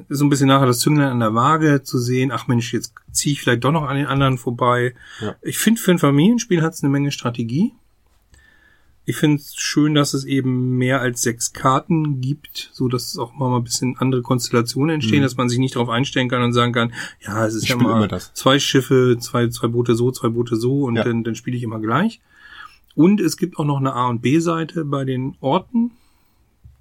ist 0.08 0.18
so 0.18 0.24
ein 0.24 0.30
bisschen 0.30 0.48
nachher 0.48 0.66
das 0.66 0.80
Zünglein 0.80 1.08
an 1.08 1.20
der 1.20 1.34
Waage 1.34 1.82
zu 1.82 1.98
sehen, 1.98 2.30
ach 2.30 2.46
Mensch, 2.46 2.72
jetzt 2.72 2.94
ziehe 3.10 3.32
ich 3.32 3.40
vielleicht 3.40 3.64
doch 3.64 3.72
noch 3.72 3.84
an 3.84 3.96
den 3.96 4.06
anderen 4.06 4.38
vorbei. 4.38 4.94
Ja. 5.20 5.36
Ich 5.42 5.58
finde, 5.58 5.80
für 5.80 5.90
ein 5.90 5.98
Familienspiel 5.98 6.62
hat 6.62 6.74
es 6.74 6.82
eine 6.82 6.92
Menge 6.92 7.10
Strategie. 7.10 7.72
Ich 9.08 9.16
finde 9.16 9.36
es 9.36 9.54
schön, 9.54 9.94
dass 9.94 10.14
es 10.14 10.24
eben 10.24 10.76
mehr 10.78 11.00
als 11.00 11.22
sechs 11.22 11.52
Karten 11.52 12.20
gibt, 12.20 12.70
so 12.72 12.88
dass 12.88 13.04
es 13.06 13.18
auch 13.18 13.32
mal 13.34 13.56
ein 13.56 13.62
bisschen 13.62 13.96
andere 13.98 14.20
Konstellationen 14.20 14.96
entstehen, 14.96 15.22
dass 15.22 15.36
man 15.36 15.48
sich 15.48 15.60
nicht 15.60 15.76
darauf 15.76 15.88
einstellen 15.88 16.28
kann 16.28 16.42
und 16.42 16.52
sagen 16.52 16.72
kann, 16.72 16.92
ja, 17.24 17.46
es 17.46 17.54
ist 17.54 17.62
Mhm. 17.62 17.64
Ich 17.64 17.70
ja 17.70 17.76
mal 18.08 18.20
zwei 18.34 18.58
Schiffe, 18.58 19.16
zwei, 19.20 19.46
zwei 19.48 19.68
Boote 19.68 19.94
so, 19.94 20.10
zwei 20.10 20.28
Boote 20.28 20.56
so 20.56 20.82
und 20.84 20.96
Ja. 20.96 21.04
dann, 21.04 21.22
dann 21.22 21.36
spiele 21.36 21.56
ich 21.56 21.62
immer 21.62 21.78
gleich. 21.78 22.20
Und 22.96 23.20
es 23.20 23.36
gibt 23.36 23.58
auch 23.58 23.64
noch 23.64 23.78
eine 23.78 23.92
A- 23.94 24.08
und 24.08 24.22
B-Seite 24.22 24.84
bei 24.84 25.04
den 25.04 25.36
Orten, 25.40 25.92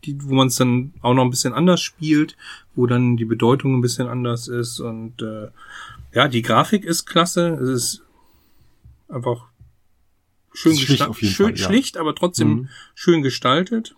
die, 0.03 0.17
wo 0.23 0.33
man 0.33 0.47
es 0.47 0.55
dann 0.55 0.93
auch 1.01 1.13
noch 1.13 1.23
ein 1.23 1.29
bisschen 1.29 1.53
anders 1.53 1.81
spielt, 1.81 2.35
wo 2.73 2.87
dann 2.87 3.17
die 3.17 3.25
Bedeutung 3.25 3.75
ein 3.75 3.81
bisschen 3.81 4.07
anders 4.07 4.47
ist. 4.47 4.79
Und 4.79 5.21
äh, 5.21 5.49
ja, 6.13 6.27
die 6.27 6.41
Grafik 6.41 6.85
ist 6.85 7.05
klasse. 7.05 7.49
Es 7.61 7.69
ist 7.69 8.01
einfach 9.09 9.47
schön 10.55 10.71
Es 10.71 10.79
ist 10.79 10.85
schlicht 10.85 11.01
gesta- 11.03 11.07
auf 11.07 11.21
jeden 11.21 11.33
schön 11.33 11.45
Fall, 11.47 11.57
ja. 11.59 11.65
schlicht, 11.67 11.97
aber 11.97 12.15
trotzdem 12.15 12.49
Mhm. 12.49 12.69
schön 12.95 13.21
gestaltet. 13.21 13.95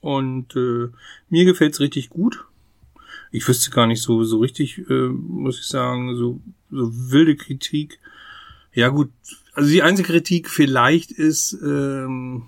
Und 0.00 0.54
äh, 0.56 0.88
mir 1.30 1.44
gefällt's 1.46 1.80
richtig 1.80 2.10
gut. 2.10 2.44
Ich 3.32 3.48
wüsste 3.48 3.70
gar 3.70 3.86
nicht 3.86 4.02
so 4.02 4.22
so 4.22 4.38
richtig, 4.38 4.78
äh, 4.90 5.08
muss 5.08 5.58
ich 5.58 5.66
sagen, 5.66 6.14
so, 6.16 6.40
so 6.70 6.90
wilde 7.10 7.36
Kritik. 7.36 7.98
Ja 8.74 8.88
gut, 8.88 9.10
also 9.54 9.70
die 9.70 9.82
einzige 9.82 10.08
Kritik 10.08 10.50
vielleicht 10.50 11.10
ist, 11.12 11.56
ähm, 11.62 12.42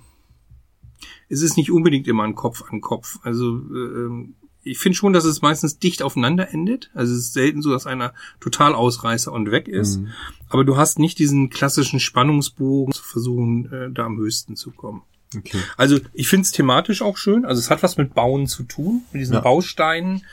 es 1.28 1.42
ist 1.42 1.56
nicht 1.56 1.70
unbedingt 1.70 2.06
immer 2.08 2.24
ein 2.24 2.34
Kopf 2.34 2.62
an 2.70 2.80
Kopf. 2.80 3.18
Also 3.22 3.56
äh, 3.56 4.04
ähm, 4.06 4.34
ich 4.66 4.78
finde 4.78 4.96
schon, 4.96 5.12
dass 5.12 5.24
es 5.24 5.42
meistens 5.42 5.78
dicht 5.78 6.02
aufeinander 6.02 6.52
endet. 6.52 6.90
Also 6.94 7.12
es 7.12 7.20
ist 7.20 7.32
selten 7.34 7.62
so, 7.62 7.70
dass 7.70 7.86
einer 7.86 8.12
total 8.40 8.74
ausreißer 8.74 9.32
und 9.32 9.50
weg 9.50 9.68
ist. 9.68 9.98
Mhm. 9.98 10.08
Aber 10.48 10.64
du 10.64 10.76
hast 10.76 10.98
nicht 10.98 11.18
diesen 11.18 11.50
klassischen 11.50 12.00
Spannungsbogen 12.00 12.92
zu 12.92 13.02
versuchen, 13.02 13.72
äh, 13.72 13.90
da 13.90 14.04
am 14.04 14.18
höchsten 14.18 14.56
zu 14.56 14.72
kommen. 14.72 15.02
Okay. 15.36 15.58
Also 15.76 15.98
ich 16.12 16.28
finde 16.28 16.42
es 16.42 16.52
thematisch 16.52 17.02
auch 17.02 17.16
schön. 17.16 17.44
Also 17.44 17.60
es 17.60 17.70
hat 17.70 17.82
was 17.82 17.96
mit 17.96 18.14
Bauen 18.14 18.46
zu 18.46 18.62
tun. 18.64 19.02
Mit 19.12 19.22
diesen 19.22 19.34
Ja. 19.34 19.40
Bausteinen 19.40 20.24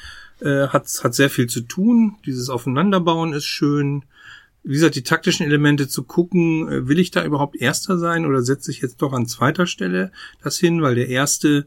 äh, 0.41 0.67
hat 0.67 0.87
hat 1.03 1.15
sehr 1.15 1.29
viel 1.29 1.47
zu 1.47 1.61
tun. 1.61 2.15
Dieses 2.25 2.49
Aufeinanderbauen 2.49 3.33
ist 3.33 3.45
schön. 3.45 4.03
Wie 4.63 4.73
gesagt, 4.73 4.95
die 4.95 5.03
taktischen 5.03 5.45
Elemente 5.45 5.87
zu 5.87 6.03
gucken, 6.03 6.69
äh, 6.69 6.87
will 6.87 6.99
ich 6.99 7.11
da 7.11 7.23
überhaupt 7.23 7.55
Erster 7.55 7.97
sein 7.97 8.25
oder 8.25 8.41
setze 8.41 8.71
ich 8.71 8.81
jetzt 8.81 9.01
doch 9.01 9.13
an 9.13 9.25
zweiter 9.27 9.67
Stelle 9.67 10.11
das 10.41 10.57
hin, 10.57 10.81
weil 10.81 10.95
der 10.95 11.09
Erste, 11.09 11.65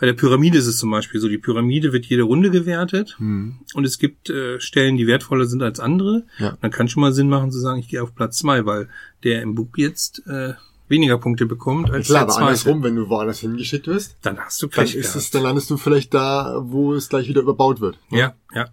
bei 0.00 0.06
der 0.06 0.14
Pyramide 0.14 0.58
ist 0.58 0.66
es 0.66 0.78
zum 0.78 0.90
Beispiel 0.90 1.20
so, 1.20 1.28
die 1.28 1.38
Pyramide 1.38 1.92
wird 1.92 2.06
jede 2.06 2.22
Runde 2.22 2.50
gewertet 2.50 3.16
Mhm. 3.18 3.58
und 3.74 3.84
es 3.84 3.98
gibt 3.98 4.30
äh, 4.30 4.58
Stellen, 4.58 4.96
die 4.96 5.06
wertvoller 5.06 5.44
sind 5.46 5.62
als 5.62 5.78
andere. 5.78 6.24
Ja. 6.38 6.56
Dann 6.60 6.70
kann 6.70 6.88
schon 6.88 7.02
mal 7.02 7.12
Sinn 7.12 7.28
machen 7.28 7.50
zu 7.52 7.58
sagen, 7.60 7.78
ich 7.80 7.88
gehe 7.88 8.02
auf 8.02 8.14
Platz 8.14 8.38
zwei, 8.38 8.64
weil 8.66 8.88
der 9.24 9.42
im 9.42 9.54
Buch 9.54 9.68
jetzt 9.76 10.26
äh, 10.26 10.54
weniger 10.88 11.18
Punkte 11.18 11.46
bekommt 11.46 11.90
als 11.90 12.06
Klar, 12.08 12.24
der 12.24 12.34
zweite. 12.34 12.46
andersrum, 12.46 12.82
wenn 12.82 12.96
du 12.96 13.08
woanders 13.08 13.38
hingeschickt 13.40 13.86
wirst, 13.86 14.16
Dann 14.22 14.38
hast 14.38 14.60
du 14.62 14.66
dann 14.66 14.84
Pech 14.84 14.94
ist 14.96 15.02
gehabt. 15.12 15.16
es, 15.16 15.30
dann 15.30 15.42
landest 15.44 15.70
du 15.70 15.76
vielleicht 15.76 16.12
da, 16.14 16.60
wo 16.64 16.94
es 16.94 17.08
gleich 17.08 17.28
wieder 17.28 17.42
überbaut 17.42 17.80
wird. 17.80 17.98
Ja, 18.10 18.34
ja. 18.54 18.68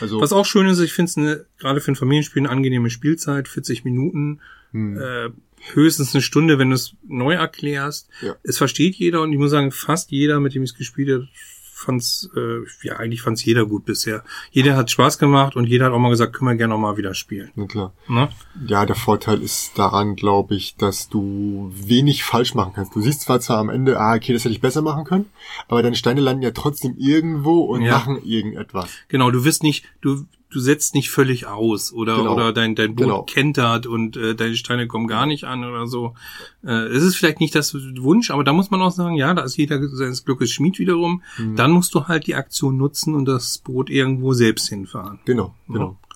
Also 0.00 0.20
Was 0.20 0.32
auch 0.32 0.44
schön 0.44 0.66
ist, 0.66 0.80
ich 0.80 0.92
finde 0.92 1.10
es 1.20 1.46
gerade 1.58 1.80
für 1.80 1.92
ein 1.92 1.96
Familienspiel 1.96 2.42
eine 2.42 2.50
angenehme 2.50 2.90
Spielzeit, 2.90 3.46
40 3.48 3.84
Minuten, 3.84 4.40
hm. 4.72 4.98
äh, 4.98 5.28
höchstens 5.72 6.14
eine 6.14 6.22
Stunde, 6.22 6.58
wenn 6.58 6.70
du 6.70 6.76
es 6.76 6.94
neu 7.06 7.34
erklärst. 7.34 8.08
Ja. 8.22 8.36
Es 8.42 8.58
versteht 8.58 8.96
jeder 8.96 9.22
und 9.22 9.32
ich 9.32 9.38
muss 9.38 9.50
sagen, 9.50 9.72
fast 9.72 10.10
jeder, 10.10 10.40
mit 10.40 10.54
dem 10.54 10.62
ich 10.62 10.70
es 10.70 10.76
gespielt 10.76 11.10
habe, 11.10 11.28
fand's, 11.76 12.30
äh, 12.34 12.64
ja, 12.82 12.96
eigentlich 12.96 13.20
fand's 13.20 13.44
jeder 13.44 13.66
gut 13.66 13.84
bisher. 13.84 14.24
Jeder 14.50 14.76
hat 14.76 14.90
Spaß 14.90 15.18
gemacht 15.18 15.56
und 15.56 15.66
jeder 15.66 15.86
hat 15.86 15.92
auch 15.92 15.98
mal 15.98 16.08
gesagt, 16.08 16.32
können 16.32 16.50
wir 16.50 16.56
gerne 16.56 16.72
noch 16.72 16.80
mal 16.80 16.96
wieder 16.96 17.12
spielen. 17.12 17.50
Na 17.54 17.66
klar. 17.66 17.92
Ne? 18.08 18.30
Ja, 18.66 18.86
der 18.86 18.96
Vorteil 18.96 19.42
ist 19.42 19.78
daran, 19.78 20.16
glaube 20.16 20.54
ich, 20.54 20.76
dass 20.76 21.10
du 21.10 21.70
wenig 21.74 22.24
falsch 22.24 22.54
machen 22.54 22.72
kannst. 22.74 22.94
Du 22.94 23.02
siehst 23.02 23.20
zwar 23.20 23.40
zwar 23.40 23.58
am 23.58 23.68
Ende, 23.68 24.00
ah, 24.00 24.14
okay, 24.14 24.32
das 24.32 24.44
hätte 24.44 24.54
ich 24.54 24.62
besser 24.62 24.80
machen 24.80 25.04
können, 25.04 25.26
aber 25.68 25.82
deine 25.82 25.96
Steine 25.96 26.22
landen 26.22 26.42
ja 26.42 26.52
trotzdem 26.52 26.94
irgendwo 26.96 27.60
und 27.60 27.82
ja. 27.82 27.92
machen 27.92 28.22
irgendetwas. 28.24 28.90
Genau, 29.08 29.30
du 29.30 29.44
wirst 29.44 29.62
nicht, 29.62 29.84
du, 30.00 30.24
du 30.50 30.60
setzt 30.60 30.94
nicht 30.94 31.10
völlig 31.10 31.46
aus 31.46 31.92
oder 31.92 32.16
genau. 32.16 32.34
oder 32.34 32.52
dein 32.52 32.74
dein 32.74 32.94
Boot 32.94 33.06
genau. 33.06 33.22
kentert 33.22 33.86
und 33.86 34.16
äh, 34.16 34.34
deine 34.34 34.56
Steine 34.56 34.86
kommen 34.86 35.06
gar 35.06 35.26
nicht 35.26 35.44
an 35.44 35.64
oder 35.64 35.86
so. 35.86 36.14
Äh, 36.64 36.86
es 36.88 37.02
ist 37.02 37.16
vielleicht 37.16 37.40
nicht 37.40 37.54
das 37.54 37.74
Wunsch, 37.74 38.30
aber 38.30 38.44
da 38.44 38.52
muss 38.52 38.70
man 38.70 38.80
auch 38.80 38.90
sagen, 38.90 39.16
ja, 39.16 39.34
da 39.34 39.42
ist 39.42 39.56
jeder 39.56 39.80
seines 39.88 40.24
Glückes 40.24 40.50
Schmied 40.50 40.78
wiederum. 40.78 41.22
Mhm. 41.38 41.56
Dann 41.56 41.72
musst 41.72 41.94
du 41.94 42.06
halt 42.06 42.26
die 42.26 42.34
Aktion 42.34 42.76
nutzen 42.76 43.14
und 43.14 43.26
das 43.26 43.58
Boot 43.58 43.90
irgendwo 43.90 44.32
selbst 44.32 44.68
hinfahren. 44.68 45.18
Genau, 45.24 45.54
genau. 45.68 45.98
Ja. 46.00 46.06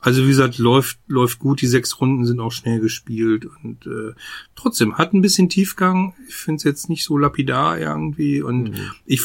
Also 0.00 0.24
wie 0.24 0.28
gesagt, 0.28 0.58
läuft 0.58 0.98
läuft 1.06 1.38
gut. 1.38 1.60
Die 1.60 1.68
sechs 1.68 2.00
Runden 2.00 2.26
sind 2.26 2.40
auch 2.40 2.50
schnell 2.50 2.80
gespielt 2.80 3.46
und 3.62 3.86
äh, 3.86 4.14
trotzdem 4.56 4.98
hat 4.98 5.14
ein 5.14 5.22
bisschen 5.22 5.48
Tiefgang. 5.48 6.14
Ich 6.26 6.34
finde 6.34 6.56
es 6.56 6.64
jetzt 6.64 6.88
nicht 6.88 7.04
so 7.04 7.16
lapidar 7.16 7.78
irgendwie 7.78 8.42
und 8.42 8.70
mhm. 8.70 8.90
ich 9.06 9.22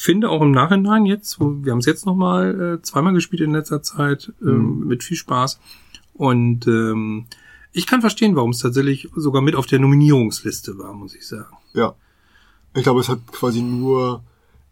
finde 0.00 0.30
auch 0.30 0.42
im 0.42 0.52
Nachhinein 0.52 1.06
jetzt, 1.06 1.40
wir 1.40 1.72
haben 1.72 1.78
es 1.78 1.86
jetzt 1.86 2.06
nochmal 2.06 2.78
äh, 2.78 2.82
zweimal 2.82 3.14
gespielt 3.14 3.42
in 3.42 3.52
letzter 3.52 3.82
Zeit, 3.82 4.32
ähm, 4.40 4.80
mhm. 4.80 4.86
mit 4.86 5.02
viel 5.02 5.16
Spaß. 5.16 5.58
Und 6.14 6.66
ähm, 6.66 7.26
ich 7.72 7.86
kann 7.86 8.00
verstehen, 8.00 8.36
warum 8.36 8.50
es 8.50 8.58
tatsächlich 8.58 9.08
sogar 9.14 9.42
mit 9.42 9.54
auf 9.54 9.66
der 9.66 9.78
Nominierungsliste 9.78 10.78
war, 10.78 10.92
muss 10.94 11.14
ich 11.14 11.26
sagen. 11.26 11.56
Ja. 11.74 11.94
Ich 12.74 12.82
glaube, 12.82 13.00
es 13.00 13.08
hat 13.08 13.26
quasi 13.32 13.62
nur 13.62 14.22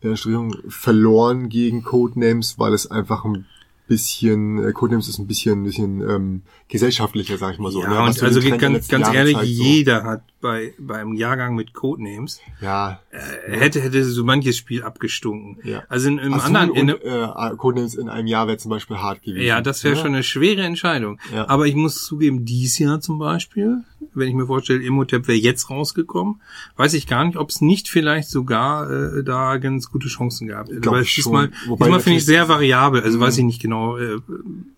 in 0.00 0.14
der 0.14 0.50
verloren 0.68 1.48
gegen 1.48 1.82
Codenames, 1.82 2.58
weil 2.58 2.72
es 2.72 2.90
einfach 2.90 3.24
ein 3.24 3.46
bisschen, 3.86 4.62
äh, 4.64 4.72
Codenames 4.72 5.08
ist 5.08 5.18
ein 5.18 5.26
bisschen, 5.26 5.60
ein 5.60 5.64
bisschen 5.64 6.00
ähm, 6.00 6.42
gesellschaftlicher, 6.68 7.38
sag 7.38 7.54
ich 7.54 7.58
mal 7.58 7.70
so. 7.70 7.82
Ja, 7.82 7.90
ne? 7.90 8.00
und 8.02 8.22
also 8.22 8.40
ganz, 8.58 8.88
ganz 8.88 9.08
ehrlich, 9.12 9.40
jeder 9.42 10.00
so. 10.02 10.06
hat 10.06 10.22
bei 10.40 10.74
beim 10.78 11.14
Jahrgang 11.14 11.54
mit 11.54 11.72
Codenames 11.72 12.40
ja, 12.60 13.00
äh, 13.10 13.58
hätte 13.58 13.80
hätte 13.80 14.04
so 14.04 14.24
manches 14.24 14.56
Spiel 14.56 14.82
abgestunken. 14.82 15.58
Ja. 15.64 15.84
Also 15.88 16.08
in, 16.08 16.18
im 16.18 16.34
Ach, 16.34 16.46
anderen 16.46 16.70
und, 16.70 16.76
in, 16.76 16.88
äh, 16.88 17.56
Codenames 17.56 17.94
in 17.94 18.08
einem 18.08 18.26
Jahr 18.26 18.46
wäre 18.46 18.58
zum 18.58 18.70
Beispiel 18.70 18.96
hart 18.96 19.22
gewesen. 19.22 19.46
Ja, 19.46 19.60
das 19.60 19.84
wäre 19.84 19.94
ja? 19.94 20.02
schon 20.02 20.14
eine 20.14 20.22
schwere 20.22 20.62
Entscheidung. 20.62 21.18
Ja. 21.32 21.48
Aber 21.48 21.66
ich 21.66 21.74
muss 21.74 22.04
zugeben, 22.04 22.44
dies 22.44 22.78
Jahr 22.78 23.00
zum 23.00 23.18
Beispiel, 23.18 23.84
wenn 24.16 24.28
ich 24.28 24.34
mir 24.34 24.46
vorstelle, 24.46 24.82
Imhotep 24.82 25.28
wäre 25.28 25.38
jetzt 25.38 25.70
rausgekommen, 25.70 26.40
weiß 26.76 26.94
ich 26.94 27.06
gar 27.06 27.24
nicht, 27.24 27.36
ob 27.36 27.50
es 27.50 27.60
nicht 27.60 27.88
vielleicht 27.88 28.28
sogar 28.28 28.90
äh, 28.90 29.22
da 29.22 29.56
ganz 29.58 29.90
gute 29.90 30.08
Chancen 30.08 30.48
gab. 30.48 30.68
Glaub 30.68 30.94
Weil 30.94 31.04
diesmal, 31.04 31.50
diesmal 31.68 32.00
finde 32.00 32.18
ich 32.18 32.24
sehr 32.24 32.48
variabel. 32.48 33.02
Also 33.02 33.18
mhm. 33.18 33.22
weiß 33.22 33.38
ich 33.38 33.44
nicht 33.44 33.62
genau, 33.62 33.96
äh, 33.98 34.18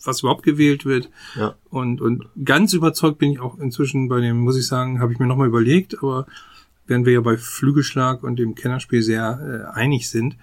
was 0.05 0.21
überhaupt 0.21 0.43
gewählt 0.43 0.85
wird. 0.85 1.11
Ja. 1.37 1.55
Und, 1.71 2.01
und 2.01 2.27
ganz 2.45 2.73
überzeugt 2.73 3.19
bin 3.19 3.33
ich 3.33 3.41
auch 3.41 3.59
inzwischen 3.59 4.09
bei 4.09 4.21
dem, 4.21 4.39
muss 4.39 4.57
ich 4.57 4.67
sagen, 4.67 5.01
habe 5.01 5.13
ich 5.13 5.19
mir 5.19 5.27
nochmal 5.27 5.49
überlegt, 5.49 6.03
aber 6.03 6.27
während 6.87 7.07
wir 7.07 7.13
ja 7.13 7.21
bei 7.21 7.37
Flügelschlag 7.37 8.23
und 8.23 8.39
dem 8.39 8.55
Kennerspiel 8.55 9.03
sehr 9.03 9.69
äh, 9.75 9.79
einig 9.79 10.09
sind, 10.09 10.37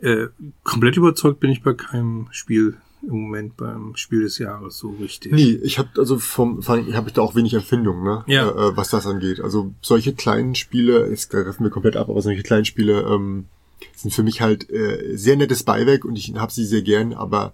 äh, 0.00 0.26
komplett 0.62 0.96
überzeugt 0.96 1.40
bin 1.40 1.50
ich 1.50 1.62
bei 1.62 1.72
keinem 1.72 2.28
Spiel 2.30 2.76
im 3.02 3.22
Moment 3.22 3.56
beim 3.56 3.94
Spiel 3.96 4.22
des 4.22 4.38
Jahres 4.38 4.78
so 4.78 4.90
richtig. 4.90 5.32
Nee, 5.32 5.58
ich 5.62 5.78
habe 5.78 5.88
also 5.98 6.18
vom 6.18 6.66
habe 6.66 7.04
ich 7.06 7.12
da 7.12 7.22
auch 7.22 7.34
wenig 7.34 7.54
Empfindung, 7.54 8.02
ne? 8.02 8.24
Ja. 8.26 8.48
Äh, 8.48 8.68
äh, 8.68 8.76
was 8.76 8.90
das 8.90 9.06
angeht. 9.06 9.40
Also 9.40 9.74
solche 9.80 10.14
kleinen 10.14 10.54
Spiele, 10.54 11.08
jetzt 11.08 11.30
greifen 11.30 11.64
wir 11.64 11.70
komplett 11.70 11.96
ab, 11.96 12.08
aber 12.08 12.22
solche 12.22 12.42
kleinen 12.42 12.64
Spiele 12.64 13.02
ähm, 13.02 13.46
sind 13.94 14.12
für 14.12 14.22
mich 14.22 14.40
halt 14.40 14.68
äh, 14.70 15.16
sehr 15.16 15.36
nettes 15.36 15.62
Beiwerk 15.62 16.04
und 16.04 16.16
ich 16.16 16.32
habe 16.34 16.52
sie 16.52 16.64
sehr 16.64 16.82
gern, 16.82 17.12
aber 17.12 17.52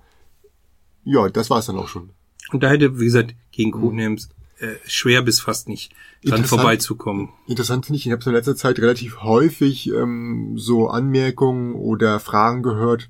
ja, 1.04 1.28
das 1.28 1.50
war 1.50 1.58
es 1.58 1.66
dann 1.66 1.76
auch 1.76 1.88
schon. 1.88 2.10
Und 2.52 2.62
da 2.62 2.70
hätte, 2.70 2.98
wie 2.98 3.04
gesagt, 3.04 3.34
gegen 3.52 3.72
Codenames 3.72 4.30
äh, 4.58 4.74
schwer 4.86 5.22
bis 5.22 5.40
fast 5.40 5.68
nicht 5.68 5.92
dran 6.24 6.44
vorbeizukommen. 6.44 7.30
Interessant 7.46 7.86
finde 7.86 7.98
ich, 7.98 8.06
ich 8.06 8.12
habe 8.12 8.24
in 8.24 8.32
letzter 8.32 8.56
Zeit 8.56 8.78
relativ 8.78 9.22
häufig 9.22 9.88
ähm, 9.92 10.54
so 10.56 10.88
Anmerkungen 10.88 11.74
oder 11.74 12.20
Fragen 12.20 12.62
gehört, 12.62 13.08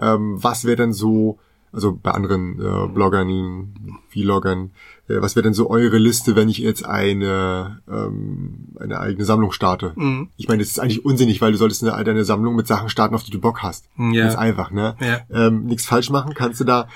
ähm, 0.00 0.42
was 0.42 0.64
wäre 0.64 0.76
denn 0.76 0.92
so, 0.92 1.38
also 1.72 1.98
bei 2.00 2.10
anderen 2.12 2.60
äh, 2.60 2.88
Bloggern, 2.88 3.74
Vloggern, 4.08 4.70
äh, 5.08 5.20
was 5.20 5.36
wäre 5.36 5.44
denn 5.44 5.54
so 5.54 5.68
eure 5.70 5.98
Liste, 5.98 6.36
wenn 6.36 6.48
ich 6.48 6.58
jetzt 6.58 6.84
eine 6.84 7.80
ähm, 7.90 8.68
eine 8.78 9.00
eigene 9.00 9.24
Sammlung 9.24 9.52
starte? 9.52 9.92
Mhm. 9.96 10.28
Ich 10.36 10.48
meine, 10.48 10.62
das 10.62 10.70
ist 10.70 10.80
eigentlich 10.80 11.04
unsinnig, 11.04 11.40
weil 11.40 11.52
du 11.52 11.58
solltest 11.58 11.82
eine, 11.82 11.94
eine 11.94 12.24
Sammlung 12.24 12.56
mit 12.56 12.66
Sachen 12.66 12.88
starten, 12.88 13.14
auf 13.14 13.24
die 13.24 13.30
du 13.30 13.40
Bock 13.40 13.62
hast. 13.62 13.88
Ja. 13.98 14.24
Ganz 14.24 14.36
einfach, 14.36 14.70
ne? 14.70 14.96
Ja. 15.00 15.20
Ähm, 15.30 15.64
nichts 15.64 15.86
falsch 15.86 16.10
machen, 16.10 16.34
kannst 16.34 16.60
du 16.60 16.64
da 16.64 16.88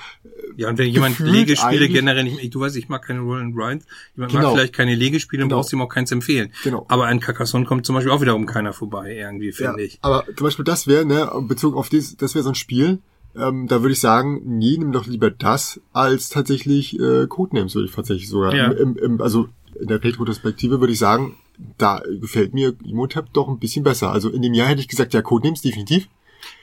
ja, 0.57 0.69
und 0.69 0.77
wenn 0.77 0.89
jemand 0.89 1.19
Legespiele 1.19 1.87
generell 1.87 2.23
nicht, 2.23 2.53
du 2.53 2.59
weißt, 2.59 2.75
ich 2.77 2.89
mag 2.89 3.05
keine 3.05 3.19
Roll 3.21 3.41
and 3.41 3.55
Grind, 3.55 3.83
jemand 4.15 4.31
genau. 4.31 4.43
mag 4.43 4.53
vielleicht 4.53 4.73
keine 4.73 4.95
Legespiele, 4.95 5.43
genau. 5.43 5.57
brauchst 5.57 5.73
ihm 5.73 5.81
auch 5.81 5.89
keins 5.89 6.11
empfehlen. 6.11 6.51
Genau. 6.63 6.85
Aber 6.89 7.07
an 7.07 7.19
Carcassonne 7.19 7.65
kommt 7.65 7.85
zum 7.85 7.95
Beispiel 7.95 8.11
auch 8.11 8.21
wiederum 8.21 8.45
keiner 8.45 8.73
vorbei, 8.73 9.15
irgendwie, 9.15 9.51
finde 9.51 9.81
ja, 9.81 9.85
ich. 9.85 9.99
Aber 10.01 10.25
zum 10.35 10.45
Beispiel 10.45 10.65
das 10.65 10.87
wäre, 10.87 11.05
ne, 11.05 11.31
bezogen 11.47 11.77
auf 11.77 11.89
das, 11.89 12.15
das 12.17 12.35
wäre 12.35 12.43
so 12.43 12.49
ein 12.49 12.55
Spiel, 12.55 12.99
ähm, 13.35 13.67
da 13.67 13.81
würde 13.81 13.93
ich 13.93 13.99
sagen, 13.99 14.41
nee, 14.45 14.77
nimm 14.77 14.91
doch 14.91 15.07
lieber 15.07 15.31
das 15.31 15.79
als 15.93 16.29
tatsächlich 16.29 16.99
äh, 16.99 17.27
Codenames, 17.27 17.75
würde 17.75 17.87
ich 17.87 17.95
tatsächlich 17.95 18.29
sogar. 18.29 18.53
Ja. 18.53 18.71
Im, 18.71 18.97
im, 18.97 19.21
also 19.21 19.47
in 19.79 19.87
der 19.87 20.03
Retrospektive 20.03 20.79
würde 20.79 20.93
ich 20.93 20.99
sagen, 20.99 21.37
da 21.77 22.01
gefällt 22.19 22.53
mir 22.53 22.73
Imhotep 22.83 23.33
doch 23.33 23.47
ein 23.47 23.59
bisschen 23.59 23.83
besser. 23.83 24.11
Also 24.11 24.29
in 24.29 24.41
dem 24.41 24.53
Jahr 24.53 24.67
hätte 24.67 24.81
ich 24.81 24.87
gesagt, 24.87 25.13
ja, 25.13 25.21
Codenames 25.21 25.61
definitiv. 25.61 26.07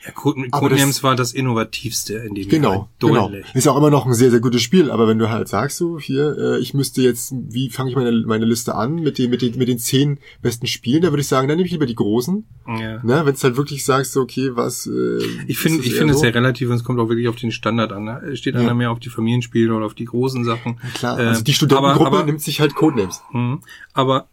Ja, 0.04 0.12
Codenames 0.12 1.02
war 1.02 1.16
das 1.16 1.32
innovativste 1.32 2.14
in 2.14 2.34
dem 2.34 2.48
Genau, 2.48 2.88
genau. 2.98 3.30
Ist 3.52 3.68
auch 3.68 3.76
immer 3.76 3.90
noch 3.90 4.06
ein 4.06 4.14
sehr, 4.14 4.30
sehr 4.30 4.40
gutes 4.40 4.62
Spiel, 4.62 4.90
aber 4.90 5.08
wenn 5.08 5.18
du 5.18 5.28
halt 5.28 5.48
sagst, 5.48 5.76
so 5.76 5.98
hier, 5.98 6.36
äh, 6.38 6.58
ich 6.60 6.72
müsste 6.72 7.02
jetzt, 7.02 7.34
wie 7.34 7.68
fange 7.68 7.90
ich 7.90 7.96
meine, 7.96 8.12
meine 8.26 8.44
Liste 8.44 8.74
an 8.74 8.94
mit 8.94 9.18
den, 9.18 9.30
mit 9.30 9.42
den, 9.42 9.58
mit 9.58 9.68
den 9.68 9.78
zehn 9.78 10.18
besten 10.40 10.66
Spielen, 10.66 11.02
da 11.02 11.10
würde 11.10 11.20
ich 11.20 11.28
sagen, 11.28 11.48
dann 11.48 11.56
nehme 11.56 11.66
ich 11.66 11.72
lieber 11.72 11.86
die 11.86 11.94
großen. 11.94 12.46
Ja. 12.66 13.02
Ne, 13.02 13.22
wenn 13.24 13.34
es 13.34 13.44
halt 13.44 13.56
wirklich 13.56 13.84
sagst, 13.84 14.12
so, 14.12 14.22
okay, 14.22 14.50
was. 14.54 14.86
Äh, 14.86 15.18
ich 15.46 15.58
finde, 15.58 15.84
ich 15.84 15.94
finde 15.94 16.14
so? 16.14 16.18
es 16.18 16.20
sehr 16.20 16.34
relativ 16.34 16.70
und 16.70 16.76
es 16.76 16.84
kommt 16.84 17.00
auch 17.00 17.08
wirklich 17.08 17.28
auf 17.28 17.36
den 17.36 17.50
Standard 17.50 17.92
an. 17.92 18.04
Ne? 18.04 18.36
Steht 18.36 18.54
einer 18.54 18.68
ja. 18.68 18.74
mehr 18.74 18.90
auf 18.90 19.00
die 19.00 19.10
Familienspiele 19.10 19.74
oder 19.74 19.86
auf 19.86 19.94
die 19.94 20.04
großen 20.04 20.44
Sachen. 20.44 20.78
Ja, 20.82 20.88
klar, 20.94 21.16
also 21.16 21.42
die 21.42 21.52
Studentengruppe 21.52 22.06
aber, 22.06 22.18
aber, 22.18 22.26
nimmt 22.26 22.40
sich 22.40 22.60
halt 22.60 22.74
Codenames. 22.74 23.22
Mh, 23.32 23.60
aber 23.92 24.28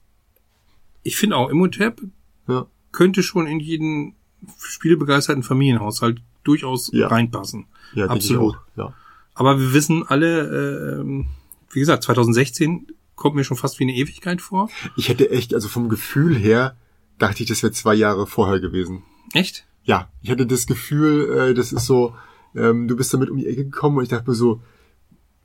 ich 1.04 1.16
finde 1.18 1.38
auch 1.38 1.50
Imhotep 1.50 2.02
ja. 2.48 2.66
könnte 2.92 3.24
schon 3.24 3.48
in 3.48 3.60
jeden 3.60 4.16
spielebegeisterten 4.60 5.44
Familienhaushalt 5.44 6.22
durchaus 6.44 6.90
ja. 6.94 7.08
reinpassen. 7.08 7.68
Ja, 7.94 8.08
absolut. 8.08 8.58
Ja. 8.76 8.94
Aber 9.34 9.60
wir 9.60 9.74
wissen 9.74 10.04
alle, 10.08 11.02
äh, 11.02 11.26
wie 11.72 11.80
gesagt, 11.80 12.04
2016 12.04 12.88
kommt 13.16 13.36
mir 13.36 13.44
schon 13.44 13.58
fast 13.58 13.80
wie 13.80 13.84
eine 13.84 13.96
Ewigkeit 13.96 14.42
vor. 14.42 14.70
Ich 14.96 15.10
hätte 15.10 15.30
echt, 15.30 15.54
also 15.54 15.68
vom 15.68 15.90
Gefühl 15.90 16.36
her, 16.36 16.76
dachte 17.18 17.44
ich, 17.44 17.50
das 17.50 17.64
wäre 17.64 17.74
zwei 17.74 17.96
Jahre 17.96 18.28
vorher 18.28 18.60
gewesen. 18.60 19.04
Echt? 19.34 19.66
Ja, 19.84 20.10
ich 20.22 20.32
hatte 20.32 20.46
das 20.46 20.68
Gefühl, 20.68 21.50
äh, 21.50 21.54
das 21.54 21.72
ist 21.72 21.86
so, 21.86 22.16
ähm, 22.56 22.88
du 22.88 22.96
bist 22.96 23.14
damit 23.14 23.30
um 23.30 23.38
die 23.38 23.48
Ecke 23.48 23.66
gekommen 23.66 23.98
und 23.98 24.04
ich 24.04 24.10
dachte 24.10 24.30
mir 24.30 24.36
so, 24.36 24.62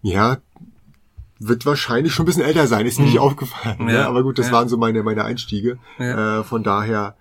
ja, 0.02 0.38
wird 1.38 1.66
wahrscheinlich 1.66 2.12
schon 2.12 2.24
ein 2.24 2.26
bisschen 2.26 2.42
älter 2.42 2.66
sein, 2.66 2.86
ist 2.86 2.98
mir 2.98 3.06
hm. 3.06 3.12
nicht 3.12 3.20
aufgefallen. 3.20 3.80
Ja, 3.80 3.84
ne? 3.84 4.06
Aber 4.06 4.22
gut, 4.22 4.38
das 4.38 4.46
ja. 4.46 4.52
waren 4.52 4.68
so 4.68 4.76
meine, 4.76 5.02
meine 5.02 5.24
Einstiege. 5.24 5.78
Ja. 5.98 6.40
Äh, 6.40 6.44
von 6.44 6.62
daher, 6.62 7.16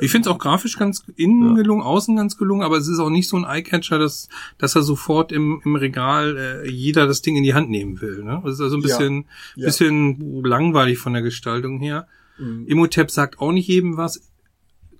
ich 0.00 0.10
finde 0.10 0.28
es 0.28 0.34
auch 0.34 0.38
grafisch 0.38 0.78
ganz 0.78 1.04
innen 1.16 1.50
ja. 1.50 1.62
gelungen, 1.62 1.82
außen 1.82 2.16
ganz 2.16 2.36
gelungen, 2.36 2.62
aber 2.62 2.76
es 2.76 2.88
ist 2.88 2.98
auch 2.98 3.10
nicht 3.10 3.28
so 3.28 3.36
ein 3.36 3.44
Eyecatcher, 3.44 3.98
dass, 3.98 4.28
dass 4.58 4.74
er 4.74 4.82
sofort 4.82 5.32
im, 5.32 5.60
im 5.64 5.76
Regal 5.76 6.36
äh, 6.36 6.70
jeder 6.70 7.06
das 7.06 7.22
Ding 7.22 7.36
in 7.36 7.42
die 7.42 7.54
Hand 7.54 7.70
nehmen 7.70 8.00
will. 8.00 8.24
Ne? 8.24 8.40
Das 8.44 8.54
ist 8.54 8.60
also 8.60 8.76
ein 8.76 8.82
bisschen, 8.82 9.24
ja. 9.54 9.62
Ja. 9.62 9.66
bisschen 9.66 10.42
langweilig 10.44 10.98
von 10.98 11.12
der 11.12 11.22
Gestaltung 11.22 11.80
her. 11.80 12.06
Mhm. 12.38 12.66
Imhotep 12.66 13.10
sagt 13.10 13.40
auch 13.40 13.52
nicht 13.52 13.68
jedem 13.68 13.96
was. 13.96 14.22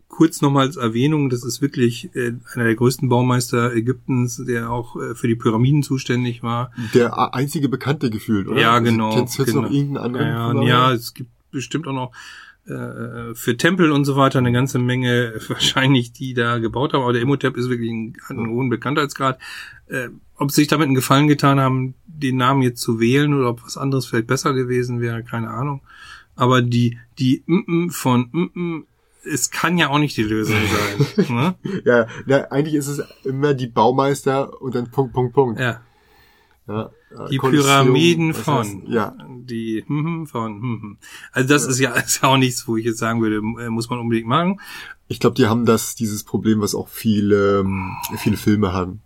Kurz 0.09 0.41
nochmal 0.41 0.67
als 0.67 0.77
Erwähnung, 0.77 1.29
das 1.29 1.45
ist 1.45 1.61
wirklich 1.61 2.11
äh, 2.17 2.33
einer 2.55 2.65
der 2.65 2.75
größten 2.75 3.09
Baumeister 3.09 3.75
Ägyptens, 3.75 4.43
der 4.45 4.71
auch 4.71 4.97
äh, 4.97 5.15
für 5.15 5.29
die 5.29 5.37
Pyramiden 5.37 5.83
zuständig 5.83 6.43
war. 6.43 6.73
Der 6.95 7.35
einzige 7.35 7.69
Bekannte 7.69 8.11
gefühlt, 8.11 8.49
oder? 8.49 8.61
Ja, 8.61 8.79
genau. 8.79 9.15
Kennst 9.15 9.39
du 9.39 9.43
jetzt 9.43 9.53
genau. 9.53 9.67
noch 9.67 9.71
irgendeinen 9.71 10.17
anderen? 10.17 10.63
Ja, 10.63 10.91
ja, 10.91 10.93
es 10.93 11.13
gibt 11.13 11.31
bestimmt 11.51 11.87
auch 11.87 11.93
noch 11.93 12.13
äh, 12.69 13.35
für 13.35 13.57
Tempel 13.57 13.93
und 13.93 14.05
so 14.05 14.17
weiter 14.17 14.39
eine 14.39 14.53
ganze 14.53 14.79
Menge 14.79 15.35
wahrscheinlich, 15.49 16.13
die 16.13 16.35
da 16.35 16.59
gebaut 16.59 16.93
haben. 16.93 17.03
Aber 17.03 17.13
der 17.13 17.23
Imhotep 17.23 17.57
ist 17.57 17.69
wirklich 17.69 17.91
ein, 17.91 18.17
einen 18.29 18.51
hohen 18.51 18.69
Bekanntheitsgrad. 18.69 19.39
Äh, 19.89 20.09
ob 20.37 20.51
sie 20.51 20.63
sich 20.63 20.69
damit 20.69 20.87
einen 20.87 20.95
Gefallen 20.95 21.29
getan 21.29 21.61
haben, 21.61 21.95
den 22.07 22.37
Namen 22.37 22.63
jetzt 22.63 22.81
zu 22.81 23.01
wählen 23.01 23.35
oder 23.35 23.51
ob 23.51 23.65
was 23.65 23.77
anderes 23.77 24.07
vielleicht 24.07 24.27
besser 24.27 24.53
gewesen 24.53 25.01
wäre, 25.01 25.25
keine 25.25 25.51
Ahnung. 25.51 25.83
Aber 26.37 26.63
die, 26.63 26.99
die 27.19 27.43
M 27.49 27.65
-M 27.67 27.91
von 27.91 28.31
M 28.33 28.51
-M, 28.55 28.85
es 29.25 29.51
kann 29.51 29.79
ja 29.79 29.89
auch 29.89 29.99
nicht 29.99 30.17
die 30.17 30.23
Lösung 30.23 30.57
sein. 31.17 31.27
ne? 31.35 31.55
ja, 31.85 32.07
ja, 32.27 32.51
eigentlich 32.51 32.75
ist 32.75 32.87
es 32.89 33.03
immer 33.25 33.55
die 33.55 33.67
Baumeister 33.67 34.61
und 34.63 34.75
dann 34.75 34.91
Punkt, 34.91 35.13
Punkt, 35.13 35.35
Punkt. 35.35 35.61
Ja. 35.61 35.81
Ja, 36.69 36.91
die 37.31 37.39
Pyramiden 37.39 38.35
von. 38.35 38.59
Heißt, 38.59 38.77
ja. 38.89 39.17
Die 39.29 39.83
hm, 39.87 40.05
hm, 40.05 40.27
von. 40.27 40.61
Hm, 40.61 40.83
hm. 40.83 40.97
Also 41.33 41.49
das 41.49 41.65
ja. 41.65 41.71
ist 41.71 41.79
ja 41.81 41.91
ist 42.05 42.23
ja 42.23 42.29
auch 42.29 42.37
nichts, 42.37 42.69
wo 42.69 42.77
ich 42.77 42.85
jetzt 42.85 42.99
sagen 42.99 43.23
würde, 43.23 43.37
äh, 43.37 43.71
muss 43.71 43.89
man 43.89 43.99
unbedingt 43.99 44.29
machen. 44.29 44.61
Ich 45.09 45.19
glaube, 45.21 45.35
die 45.37 45.47
haben 45.47 45.65
das, 45.65 45.95
dieses 45.95 46.23
Problem, 46.25 46.61
was 46.61 46.75
auch 46.75 46.89
viele, 46.89 47.61
ähm, 47.61 47.97
viele 48.19 48.37
Filme 48.37 48.75
haben. 48.75 49.01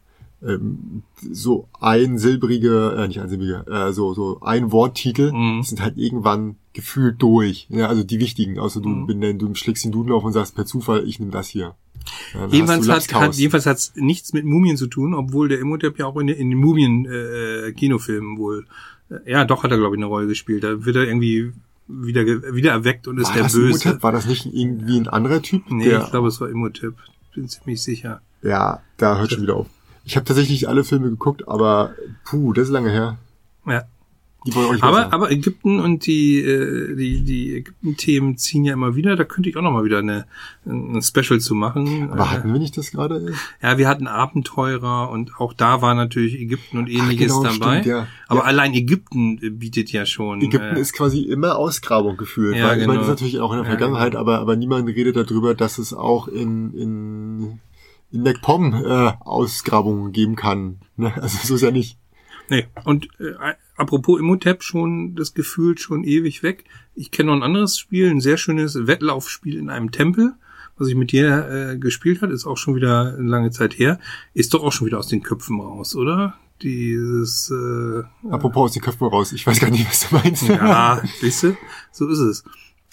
Ähm, 0.44 1.04
so 1.30 1.68
ein 1.80 2.18
silbriger, 2.18 2.96
äh, 2.98 3.06
nicht 3.06 3.20
ein 3.20 3.28
silbriger, 3.28 3.64
äh, 3.68 3.92
so, 3.92 4.12
so 4.12 4.40
ein 4.40 4.72
Worttitel 4.72 5.30
Mhm. 5.32 5.62
sind 5.62 5.80
halt 5.80 5.96
irgendwann 5.96 6.56
gefühlt 6.72 7.22
durch. 7.22 7.68
Ja, 7.70 7.86
also 7.86 8.02
die 8.02 8.18
wichtigen, 8.18 8.58
außer 8.58 8.80
du, 8.80 8.88
Mhm. 8.88 9.06
benenn, 9.06 9.38
du 9.38 9.54
schlägst 9.54 9.84
den 9.84 9.92
Duden 9.92 10.10
auf 10.12 10.24
und 10.24 10.32
sagst 10.32 10.56
per 10.56 10.66
Zufall, 10.66 11.06
ich 11.06 11.20
nehme 11.20 11.30
das 11.30 11.46
hier. 11.46 11.76
Ja, 12.34 12.46
Jedenfalls 12.48 12.88
hat, 12.88 13.14
hat 13.14 13.34
jedenfalls 13.34 13.66
hat's 13.66 13.92
nichts 13.96 14.32
mit 14.32 14.44
Mumien 14.44 14.76
zu 14.76 14.86
tun, 14.86 15.14
obwohl 15.14 15.48
der 15.48 15.60
Imhotep 15.60 15.98
ja 15.98 16.06
auch 16.06 16.16
in, 16.18 16.26
den- 16.28 16.36
in 16.36 16.50
den 16.50 16.58
Mumien 16.58 17.06
äh, 17.06 17.72
Kinofilmen 17.72 18.38
wohl 18.38 18.66
äh, 19.10 19.30
ja 19.32 19.44
doch 19.44 19.62
hat 19.62 19.70
er 19.70 19.78
glaube 19.78 19.96
ich 19.96 19.98
eine 19.98 20.06
Rolle 20.06 20.26
gespielt. 20.26 20.64
Da 20.64 20.84
wird 20.84 20.96
er 20.96 21.04
irgendwie 21.04 21.52
wieder 21.88 22.24
wieder 22.26 22.70
erweckt 22.72 23.08
und 23.08 23.18
ist 23.18 23.26
war 23.28 23.34
der 23.34 23.42
das 23.44 23.52
Böse. 23.52 23.68
Imhotep? 23.88 24.02
War 24.02 24.12
das 24.12 24.26
nicht 24.26 24.46
irgendwie 24.46 24.98
ein 25.00 25.08
anderer 25.08 25.42
Typ? 25.42 25.70
Nee, 25.70 25.84
der, 25.88 26.02
ich 26.04 26.10
glaube 26.10 26.28
es 26.28 26.40
war 26.40 26.48
Imhotep. 26.48 26.94
Bin 27.34 27.48
ziemlich 27.48 27.82
sicher. 27.82 28.20
Ja, 28.42 28.80
da 28.96 29.18
hört 29.18 29.32
schon 29.32 29.42
wieder 29.42 29.56
auf. 29.56 29.66
Ich 30.04 30.16
habe 30.16 30.24
tatsächlich 30.24 30.68
alle 30.68 30.84
Filme 30.84 31.10
geguckt, 31.10 31.46
aber 31.48 31.94
puh, 32.24 32.52
das 32.52 32.68
ist 32.68 32.72
lange 32.72 32.90
her. 32.90 33.18
Ja. 33.66 33.84
Die 34.44 34.52
auch 34.54 34.72
nicht 34.72 34.82
Aber, 34.82 35.12
aber 35.12 35.30
Ägypten 35.30 35.78
und 35.78 36.06
die, 36.06 36.40
äh, 36.40 36.96
die, 36.96 37.22
die 37.22 37.54
Ägypten-Themen 37.56 38.36
ziehen 38.38 38.64
ja 38.64 38.72
immer 38.72 38.96
wieder. 38.96 39.14
Da 39.14 39.24
könnte 39.24 39.48
ich 39.48 39.56
auch 39.56 39.62
noch 39.62 39.70
mal 39.72 39.84
wieder 39.84 39.98
eine, 39.98 40.26
ein 40.66 41.00
Special 41.02 41.38
zu 41.40 41.54
machen. 41.54 42.10
aber 42.10 42.30
hatten 42.30 42.52
wir 42.52 42.58
nicht 42.58 42.76
das 42.76 42.90
gerade? 42.90 43.34
Ja, 43.62 43.78
wir 43.78 43.86
hatten 43.88 44.06
Abenteurer 44.08 45.10
und 45.10 45.36
auch 45.38 45.52
da 45.52 45.80
war 45.82 45.94
natürlich 45.94 46.40
Ägypten 46.40 46.78
und 46.78 46.88
ähnliches 46.90 47.28
genau, 47.28 47.42
dabei. 47.44 47.80
stimmt, 47.82 47.86
ja. 47.86 48.06
Aber 48.26 48.40
Ja. 48.40 48.46
allein 48.46 48.74
Ägypten 48.74 49.38
bietet 49.58 49.92
ja 49.92 50.06
schon. 50.06 50.40
Ägypten 50.40 50.76
äh, 50.76 50.80
ist 50.80 50.92
quasi 50.92 51.20
immer 51.22 51.56
Ausgrabung 51.56 52.16
gefühlt. 52.16 52.56
Ja, 52.56 52.68
weil, 52.68 52.80
Ich 52.80 52.86
meine, 52.86 52.98
genau. 52.98 53.08
das 53.10 53.20
ist 53.20 53.20
natürlich 53.22 53.40
auch 53.40 53.52
in 53.52 53.58
der 53.58 53.64
Ja, 53.66 53.70
Vergangenheit, 53.70 54.10
genau. 54.12 54.20
aber, 54.22 54.40
aber 54.40 54.56
niemand 54.56 54.88
redet 54.88 55.16
darüber, 55.16 55.54
dass 55.54 55.78
es 55.78 55.94
auch 55.94 56.26
in, 56.28 56.72
in, 56.74 57.60
in 58.10 58.22
MacPom 58.22 58.74
äh, 58.74 59.12
Ausgrabungen 59.20 60.12
geben 60.12 60.34
kann. 60.36 60.78
Ne? 60.96 61.12
Also 61.22 61.38
so 61.46 61.54
ist 61.54 61.62
ja 61.62 61.70
nicht. 61.70 61.96
Nee, 62.48 62.66
und 62.84 63.06
äh, 63.20 63.34
apropos 63.76 64.18
Imhotep 64.20 64.62
schon 64.62 65.14
das 65.14 65.34
Gefühl 65.34 65.78
schon 65.78 66.04
ewig 66.04 66.42
weg. 66.42 66.64
Ich 66.94 67.10
kenne 67.10 67.28
noch 67.30 67.36
ein 67.36 67.42
anderes 67.42 67.78
Spiel, 67.78 68.10
ein 68.10 68.20
sehr 68.20 68.36
schönes 68.36 68.86
Wettlaufspiel 68.86 69.56
in 69.56 69.70
einem 69.70 69.90
Tempel, 69.90 70.34
was 70.78 70.88
ich 70.88 70.94
mit 70.94 71.12
dir 71.12 71.48
äh, 71.72 71.78
gespielt 71.78 72.22
hat, 72.22 72.30
ist 72.30 72.46
auch 72.46 72.56
schon 72.56 72.74
wieder 72.74 73.14
eine 73.18 73.28
lange 73.28 73.50
Zeit 73.50 73.78
her. 73.78 73.98
Ist 74.34 74.54
doch 74.54 74.62
auch 74.64 74.72
schon 74.72 74.86
wieder 74.86 74.98
aus 74.98 75.08
den 75.08 75.22
Köpfen 75.22 75.60
raus, 75.60 75.94
oder? 75.94 76.34
Dieses 76.62 77.50
äh, 77.50 78.02
Apropos 78.30 78.68
aus 78.70 78.72
den 78.72 78.82
Köpfen 78.82 79.06
raus, 79.08 79.32
ich 79.32 79.46
weiß 79.46 79.60
gar 79.60 79.70
nicht, 79.70 79.86
was 79.88 80.08
du 80.08 80.14
meinst. 80.16 80.48
Ja, 80.48 81.02
siehst 81.20 81.42
du? 81.42 81.56
So 81.90 82.08
ist 82.08 82.18
es. 82.20 82.44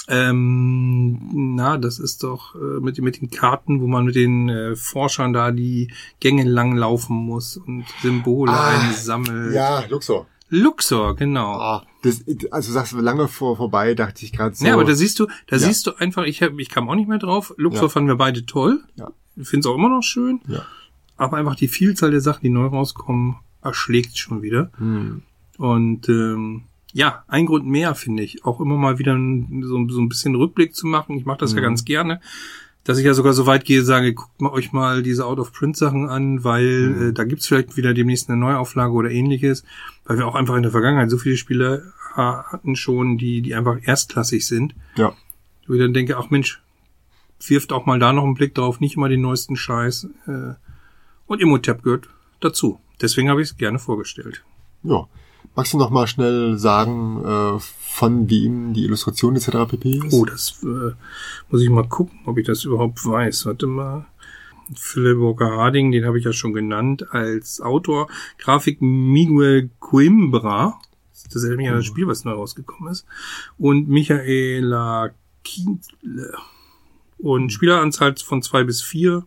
Ähm, 0.07 1.55
na, 1.55 1.77
das 1.77 1.99
ist 1.99 2.23
doch 2.23 2.55
äh, 2.55 2.79
mit, 2.81 2.97
mit 2.99 3.21
den 3.21 3.29
Karten, 3.29 3.79
wo 3.79 3.85
man 3.87 4.05
mit 4.05 4.15
den 4.15 4.49
äh, 4.49 4.75
Forschern 4.75 5.33
da 5.33 5.51
die 5.51 5.91
Gänge 6.19 6.43
lang 6.43 6.75
laufen 6.75 7.15
muss 7.15 7.57
und 7.57 7.85
Symbole 8.01 8.51
Ah, 8.51 8.79
einsammelt. 8.89 9.53
ja, 9.53 9.85
Luxor. 9.87 10.25
Luxor, 10.49 11.15
genau. 11.15 11.53
Ah, 11.59 11.83
das, 12.03 12.23
also 12.51 12.71
sagst 12.71 12.93
du 12.93 12.97
lange 12.99 13.27
vor 13.27 13.57
vorbei, 13.57 13.93
dachte 13.93 14.25
ich 14.25 14.31
gerade 14.31 14.55
so. 14.55 14.65
Ja, 14.65 14.73
aber 14.73 14.83
da 14.85 14.93
siehst 14.95 15.19
du, 15.19 15.27
da 15.47 15.55
Ja. 15.55 15.59
siehst 15.59 15.85
du 15.87 15.93
einfach, 15.97 16.23
ich, 16.23 16.41
hab, 16.41 16.57
ich 16.59 16.69
kam 16.69 16.89
auch 16.89 16.95
nicht 16.95 17.07
mehr 17.09 17.19
drauf. 17.19 17.53
Luxor 17.57 17.83
Ja. 17.83 17.89
fanden 17.89 18.07
wir 18.09 18.15
beide 18.15 18.45
toll. 18.45 18.83
Ja. 18.95 19.11
Ich 19.35 19.47
finde 19.47 19.61
es 19.67 19.71
auch 19.71 19.75
immer 19.77 19.89
noch 19.89 20.01
schön. 20.01 20.41
Ja. 20.47 20.63
Aber 21.17 21.37
einfach 21.37 21.55
die 21.55 21.67
Vielzahl 21.67 22.11
der 22.11 22.21
Sachen, 22.21 22.41
die 22.43 22.49
neu 22.49 22.65
rauskommen, 22.67 23.35
erschlägt 23.61 24.17
schon 24.17 24.41
wieder. 24.41 24.71
Hm. 24.77 25.21
Und 25.57 26.07
ähm, 26.09 26.63
ja, 26.93 27.23
ein 27.27 27.45
Grund 27.45 27.65
mehr, 27.67 27.93
finde 27.93 28.23
ich, 28.23 28.45
auch 28.45 28.59
immer 28.59 28.77
mal 28.77 28.97
wieder 28.97 29.13
so, 29.61 29.87
so 29.89 29.99
ein 30.01 30.09
bisschen 30.09 30.33
Rückblick 30.35 30.73
zu 30.75 30.87
machen. 30.87 31.17
Ich 31.17 31.25
mache 31.25 31.39
das 31.39 31.51
ja 31.53 31.59
Mhm. 31.59 31.63
ganz 31.63 31.85
gerne. 31.85 32.21
Dass 32.85 32.97
ich 32.97 33.05
ja 33.05 33.13
sogar 33.13 33.33
so 33.33 33.45
weit 33.45 33.65
gehe, 33.65 33.83
sage, 33.83 34.13
guckt 34.13 34.41
mal 34.41 34.51
euch 34.51 34.71
mal 34.71 35.03
diese 35.03 35.25
Out-of-Print-Sachen 35.25 36.07
an, 36.09 36.43
weil 36.43 36.87
Mhm. 36.89 37.09
äh, 37.09 37.13
da 37.13 37.23
gibt's 37.25 37.45
vielleicht 37.47 37.77
wieder 37.77 37.93
demnächst 37.93 38.29
eine 38.29 38.37
Neuauflage 38.39 38.93
oder 38.93 39.11
ähnliches, 39.11 39.63
weil 40.05 40.17
wir 40.17 40.25
auch 40.27 40.35
einfach 40.35 40.55
in 40.55 40.63
der 40.63 40.71
Vergangenheit 40.71 41.09
so 41.09 41.17
viele 41.17 41.37
Spiele 41.37 41.93
ha- 42.15 42.45
hatten 42.51 42.75
schon, 42.75 43.17
die, 43.17 43.41
die 43.41 43.53
einfach 43.53 43.77
erstklassig 43.81 44.47
sind. 44.47 44.73
Ja. 44.95 45.13
Wo 45.67 45.73
ich 45.73 45.79
dann 45.79 45.93
denke, 45.93 46.17
ach 46.17 46.29
Mensch, 46.31 46.61
wirft 47.45 47.71
auch 47.73 47.85
mal 47.85 47.99
da 47.99 48.11
noch 48.13 48.23
einen 48.23 48.33
Blick 48.33 48.55
drauf, 48.55 48.79
nicht 48.79 48.95
immer 48.95 49.09
den 49.09 49.21
neuesten 49.21 49.55
Scheiß. 49.55 50.07
Äh, 50.27 50.53
und 51.27 51.41
Imhotep 51.41 51.83
gehört 51.83 52.09
dazu. 52.39 52.79
Deswegen 53.01 53.29
habe 53.29 53.41
ich 53.41 53.49
es 53.51 53.57
gerne 53.57 53.77
vorgestellt. 53.79 54.43
Ja. 54.83 55.07
Magst 55.55 55.73
du 55.73 55.77
noch 55.77 55.89
mal 55.89 56.07
schnell 56.07 56.57
sagen, 56.57 57.23
äh, 57.25 57.59
von 57.59 58.29
wem 58.29 58.73
die 58.73 58.83
Illustration 58.85 59.35
etc. 59.35 59.49
pp 59.67 59.97
ist? 60.05 60.13
Oh, 60.13 60.23
das 60.25 60.61
äh, 60.63 60.93
muss 61.49 61.61
ich 61.61 61.69
mal 61.69 61.87
gucken, 61.87 62.19
ob 62.25 62.37
ich 62.37 62.45
das 62.47 62.63
überhaupt 62.63 63.05
weiß. 63.05 63.45
Warte 63.45 63.67
mal. 63.67 64.05
Philip 64.75 65.17
Walker 65.17 65.49
Harding, 65.57 65.91
den 65.91 66.05
habe 66.05 66.19
ich 66.19 66.25
ja 66.25 66.31
schon 66.31 66.53
genannt 66.53 67.11
als 67.13 67.59
Autor. 67.59 68.07
Grafik 68.37 68.81
Miguel 68.81 69.71
Coimbra. 69.79 70.79
Das 71.11 71.43
ist 71.43 71.59
ja 71.59 71.73
das 71.75 71.85
Spiel, 71.85 72.07
was 72.07 72.23
neu 72.23 72.33
rausgekommen 72.33 72.91
ist. 72.91 73.05
Und 73.57 73.89
Michaela 73.89 75.09
Kindle. 75.43 76.33
Und 77.17 77.51
Spieleranzahl 77.51 78.15
von 78.17 78.41
zwei 78.41 78.63
bis 78.63 78.81
vier. 78.81 79.25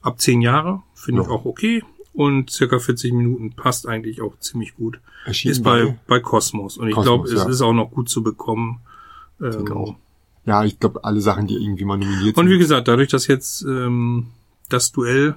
Ab 0.00 0.20
zehn 0.20 0.40
Jahre. 0.40 0.82
Finde 0.94 1.20
ich 1.22 1.28
Ja. 1.28 1.32
auch 1.34 1.44
okay. 1.44 1.84
Und 2.14 2.50
circa 2.50 2.78
40 2.78 3.12
Minuten 3.14 3.52
passt 3.52 3.86
eigentlich 3.88 4.20
auch 4.20 4.38
ziemlich 4.38 4.74
gut. 4.74 5.00
Erschienen 5.24 5.52
Ist 5.52 5.62
bei, 5.62 5.96
bei 6.06 6.20
Cosmos. 6.20 6.76
Und 6.76 6.88
ich 6.88 6.94
glaube, 6.94 7.26
es 7.28 7.34
ja. 7.34 7.48
ist 7.48 7.62
auch 7.62 7.72
noch 7.72 7.90
gut 7.90 8.08
zu 8.10 8.22
bekommen. 8.22 8.80
Ähm, 9.40 9.72
auch. 9.72 9.96
Ja, 10.44 10.64
ich 10.64 10.78
glaube, 10.78 11.04
alle 11.04 11.20
Sachen, 11.20 11.46
die 11.46 11.54
irgendwie 11.54 11.84
mal 11.84 11.96
nominiert 11.96 12.36
Und 12.36 12.46
wie 12.46 12.50
sind. 12.52 12.58
gesagt, 12.58 12.88
dadurch, 12.88 13.08
dass 13.08 13.26
jetzt 13.28 13.62
ähm, 13.62 14.26
das 14.68 14.92
Duell 14.92 15.36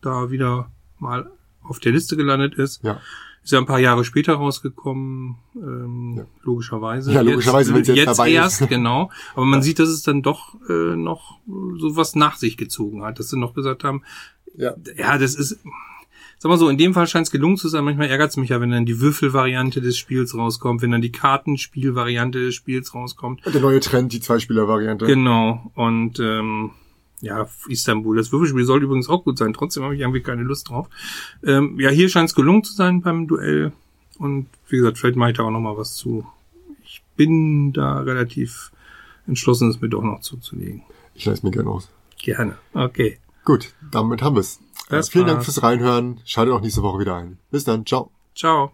da 0.00 0.30
wieder 0.30 0.70
mal 0.98 1.30
auf 1.62 1.80
der 1.80 1.92
Liste 1.92 2.16
gelandet 2.16 2.54
ist, 2.54 2.82
Ja. 2.82 2.98
ist 3.44 3.52
ja 3.52 3.58
ein 3.58 3.66
paar 3.66 3.78
Jahre 3.80 4.04
später 4.04 4.34
rausgekommen, 4.34 5.36
ähm, 5.56 6.14
Ja. 6.18 6.24
logischerweise. 6.44 7.12
Ja, 7.12 7.20
logischerweise, 7.20 7.74
wenn 7.74 7.82
es 7.82 7.88
jetzt 7.88 8.06
dabei 8.18 8.30
ist. 8.30 8.34
erst, 8.36 8.68
genau. 8.70 9.10
Aber 9.34 9.44
man 9.44 9.60
sieht, 9.62 9.78
dass 9.78 9.88
es 9.90 10.02
dann 10.02 10.22
doch 10.22 10.54
äh, 10.68 10.96
noch 10.96 11.38
so 11.76 11.96
was 11.96 12.14
nach 12.14 12.36
sich 12.36 12.56
gezogen 12.56 13.02
hat, 13.02 13.18
dass 13.18 13.28
sie 13.30 13.38
noch 13.38 13.52
gesagt 13.54 13.84
haben, 13.84 14.02
Ja. 14.56 14.72
ja, 14.96 15.18
das 15.18 15.34
ist, 15.34 15.58
sag 16.40 16.48
mal 16.48 16.56
so, 16.56 16.70
in 16.70 16.78
dem 16.78 16.94
Fall 16.94 17.06
scheint 17.06 17.26
es 17.26 17.30
gelungen 17.30 17.58
zu 17.58 17.68
sein. 17.68 17.84
Manchmal 17.84 18.08
ärgert 18.08 18.30
es 18.30 18.38
mich 18.38 18.48
ja, 18.48 18.60
wenn 18.62 18.70
dann 18.70 18.86
die 18.86 18.98
Würfelvariante 18.98 19.82
des 19.82 19.98
Spiels 19.98 20.34
rauskommt, 20.34 20.80
wenn 20.80 20.90
dann 20.90 21.02
die 21.02 21.12
Kartenspielvariante 21.12 22.38
des 22.38 22.54
Spiels 22.54 22.94
rauskommt. 22.94 23.44
Und 23.44 23.54
der 23.54 23.60
neue 23.60 23.80
Trend, 23.80 24.14
die 24.14 24.20
Zweispieler-Variante. 24.20 25.04
Genau. 25.04 25.70
Und 25.74 26.18
ähm, 26.18 26.70
ja, 27.20 27.46
Istanbul. 27.68 28.16
Das 28.16 28.32
Würfelspiel 28.32 28.64
soll 28.64 28.82
übrigens 28.82 29.10
auch 29.10 29.22
gut 29.22 29.36
sein. 29.36 29.52
Trotzdem 29.52 29.82
habe 29.82 29.94
ich 29.94 30.00
irgendwie 30.00 30.22
keine 30.22 30.42
Lust 30.42 30.70
drauf. 30.70 30.88
Ähm, 31.44 31.78
ja, 31.78 31.90
hier 31.90 32.08
scheint 32.08 32.30
es 32.30 32.34
gelungen 32.34 32.64
zu 32.64 32.72
sein 32.72 33.02
beim 33.02 33.28
Duell. 33.28 33.72
Und 34.18 34.46
wie 34.68 34.78
gesagt, 34.78 34.96
vielleicht 34.96 35.16
mache 35.16 35.32
ich 35.32 35.36
da 35.36 35.42
auch 35.42 35.50
noch 35.50 35.60
mal 35.60 35.76
was 35.76 35.94
zu. 35.94 36.26
Ich 36.82 37.02
bin 37.16 37.74
da 37.74 38.00
relativ 38.00 38.72
entschlossen, 39.26 39.68
es 39.68 39.82
mir 39.82 39.90
doch 39.90 40.02
noch 40.02 40.20
zuzulegen. 40.20 40.84
Ich 41.14 41.26
leise 41.26 41.44
mir 41.44 41.52
gerne 41.52 41.68
aus. 41.68 41.90
Gerne. 42.18 42.56
Okay. 42.72 43.18
Gut, 43.44 43.72
damit 43.90 44.22
haben 44.22 44.36
wir's. 44.36 44.58
Äh, 44.88 44.96
Das 44.96 45.08
vielen 45.10 45.26
Dank 45.26 45.44
fürs 45.44 45.62
Reinhören. 45.62 46.20
Schaltet 46.24 46.54
auch 46.54 46.60
nächste 46.60 46.82
Woche 46.82 46.98
wieder 46.98 47.16
ein. 47.16 47.38
Bis 47.50 47.64
dann. 47.64 47.86
Ciao. 47.86 48.10
Ciao. 48.34 48.72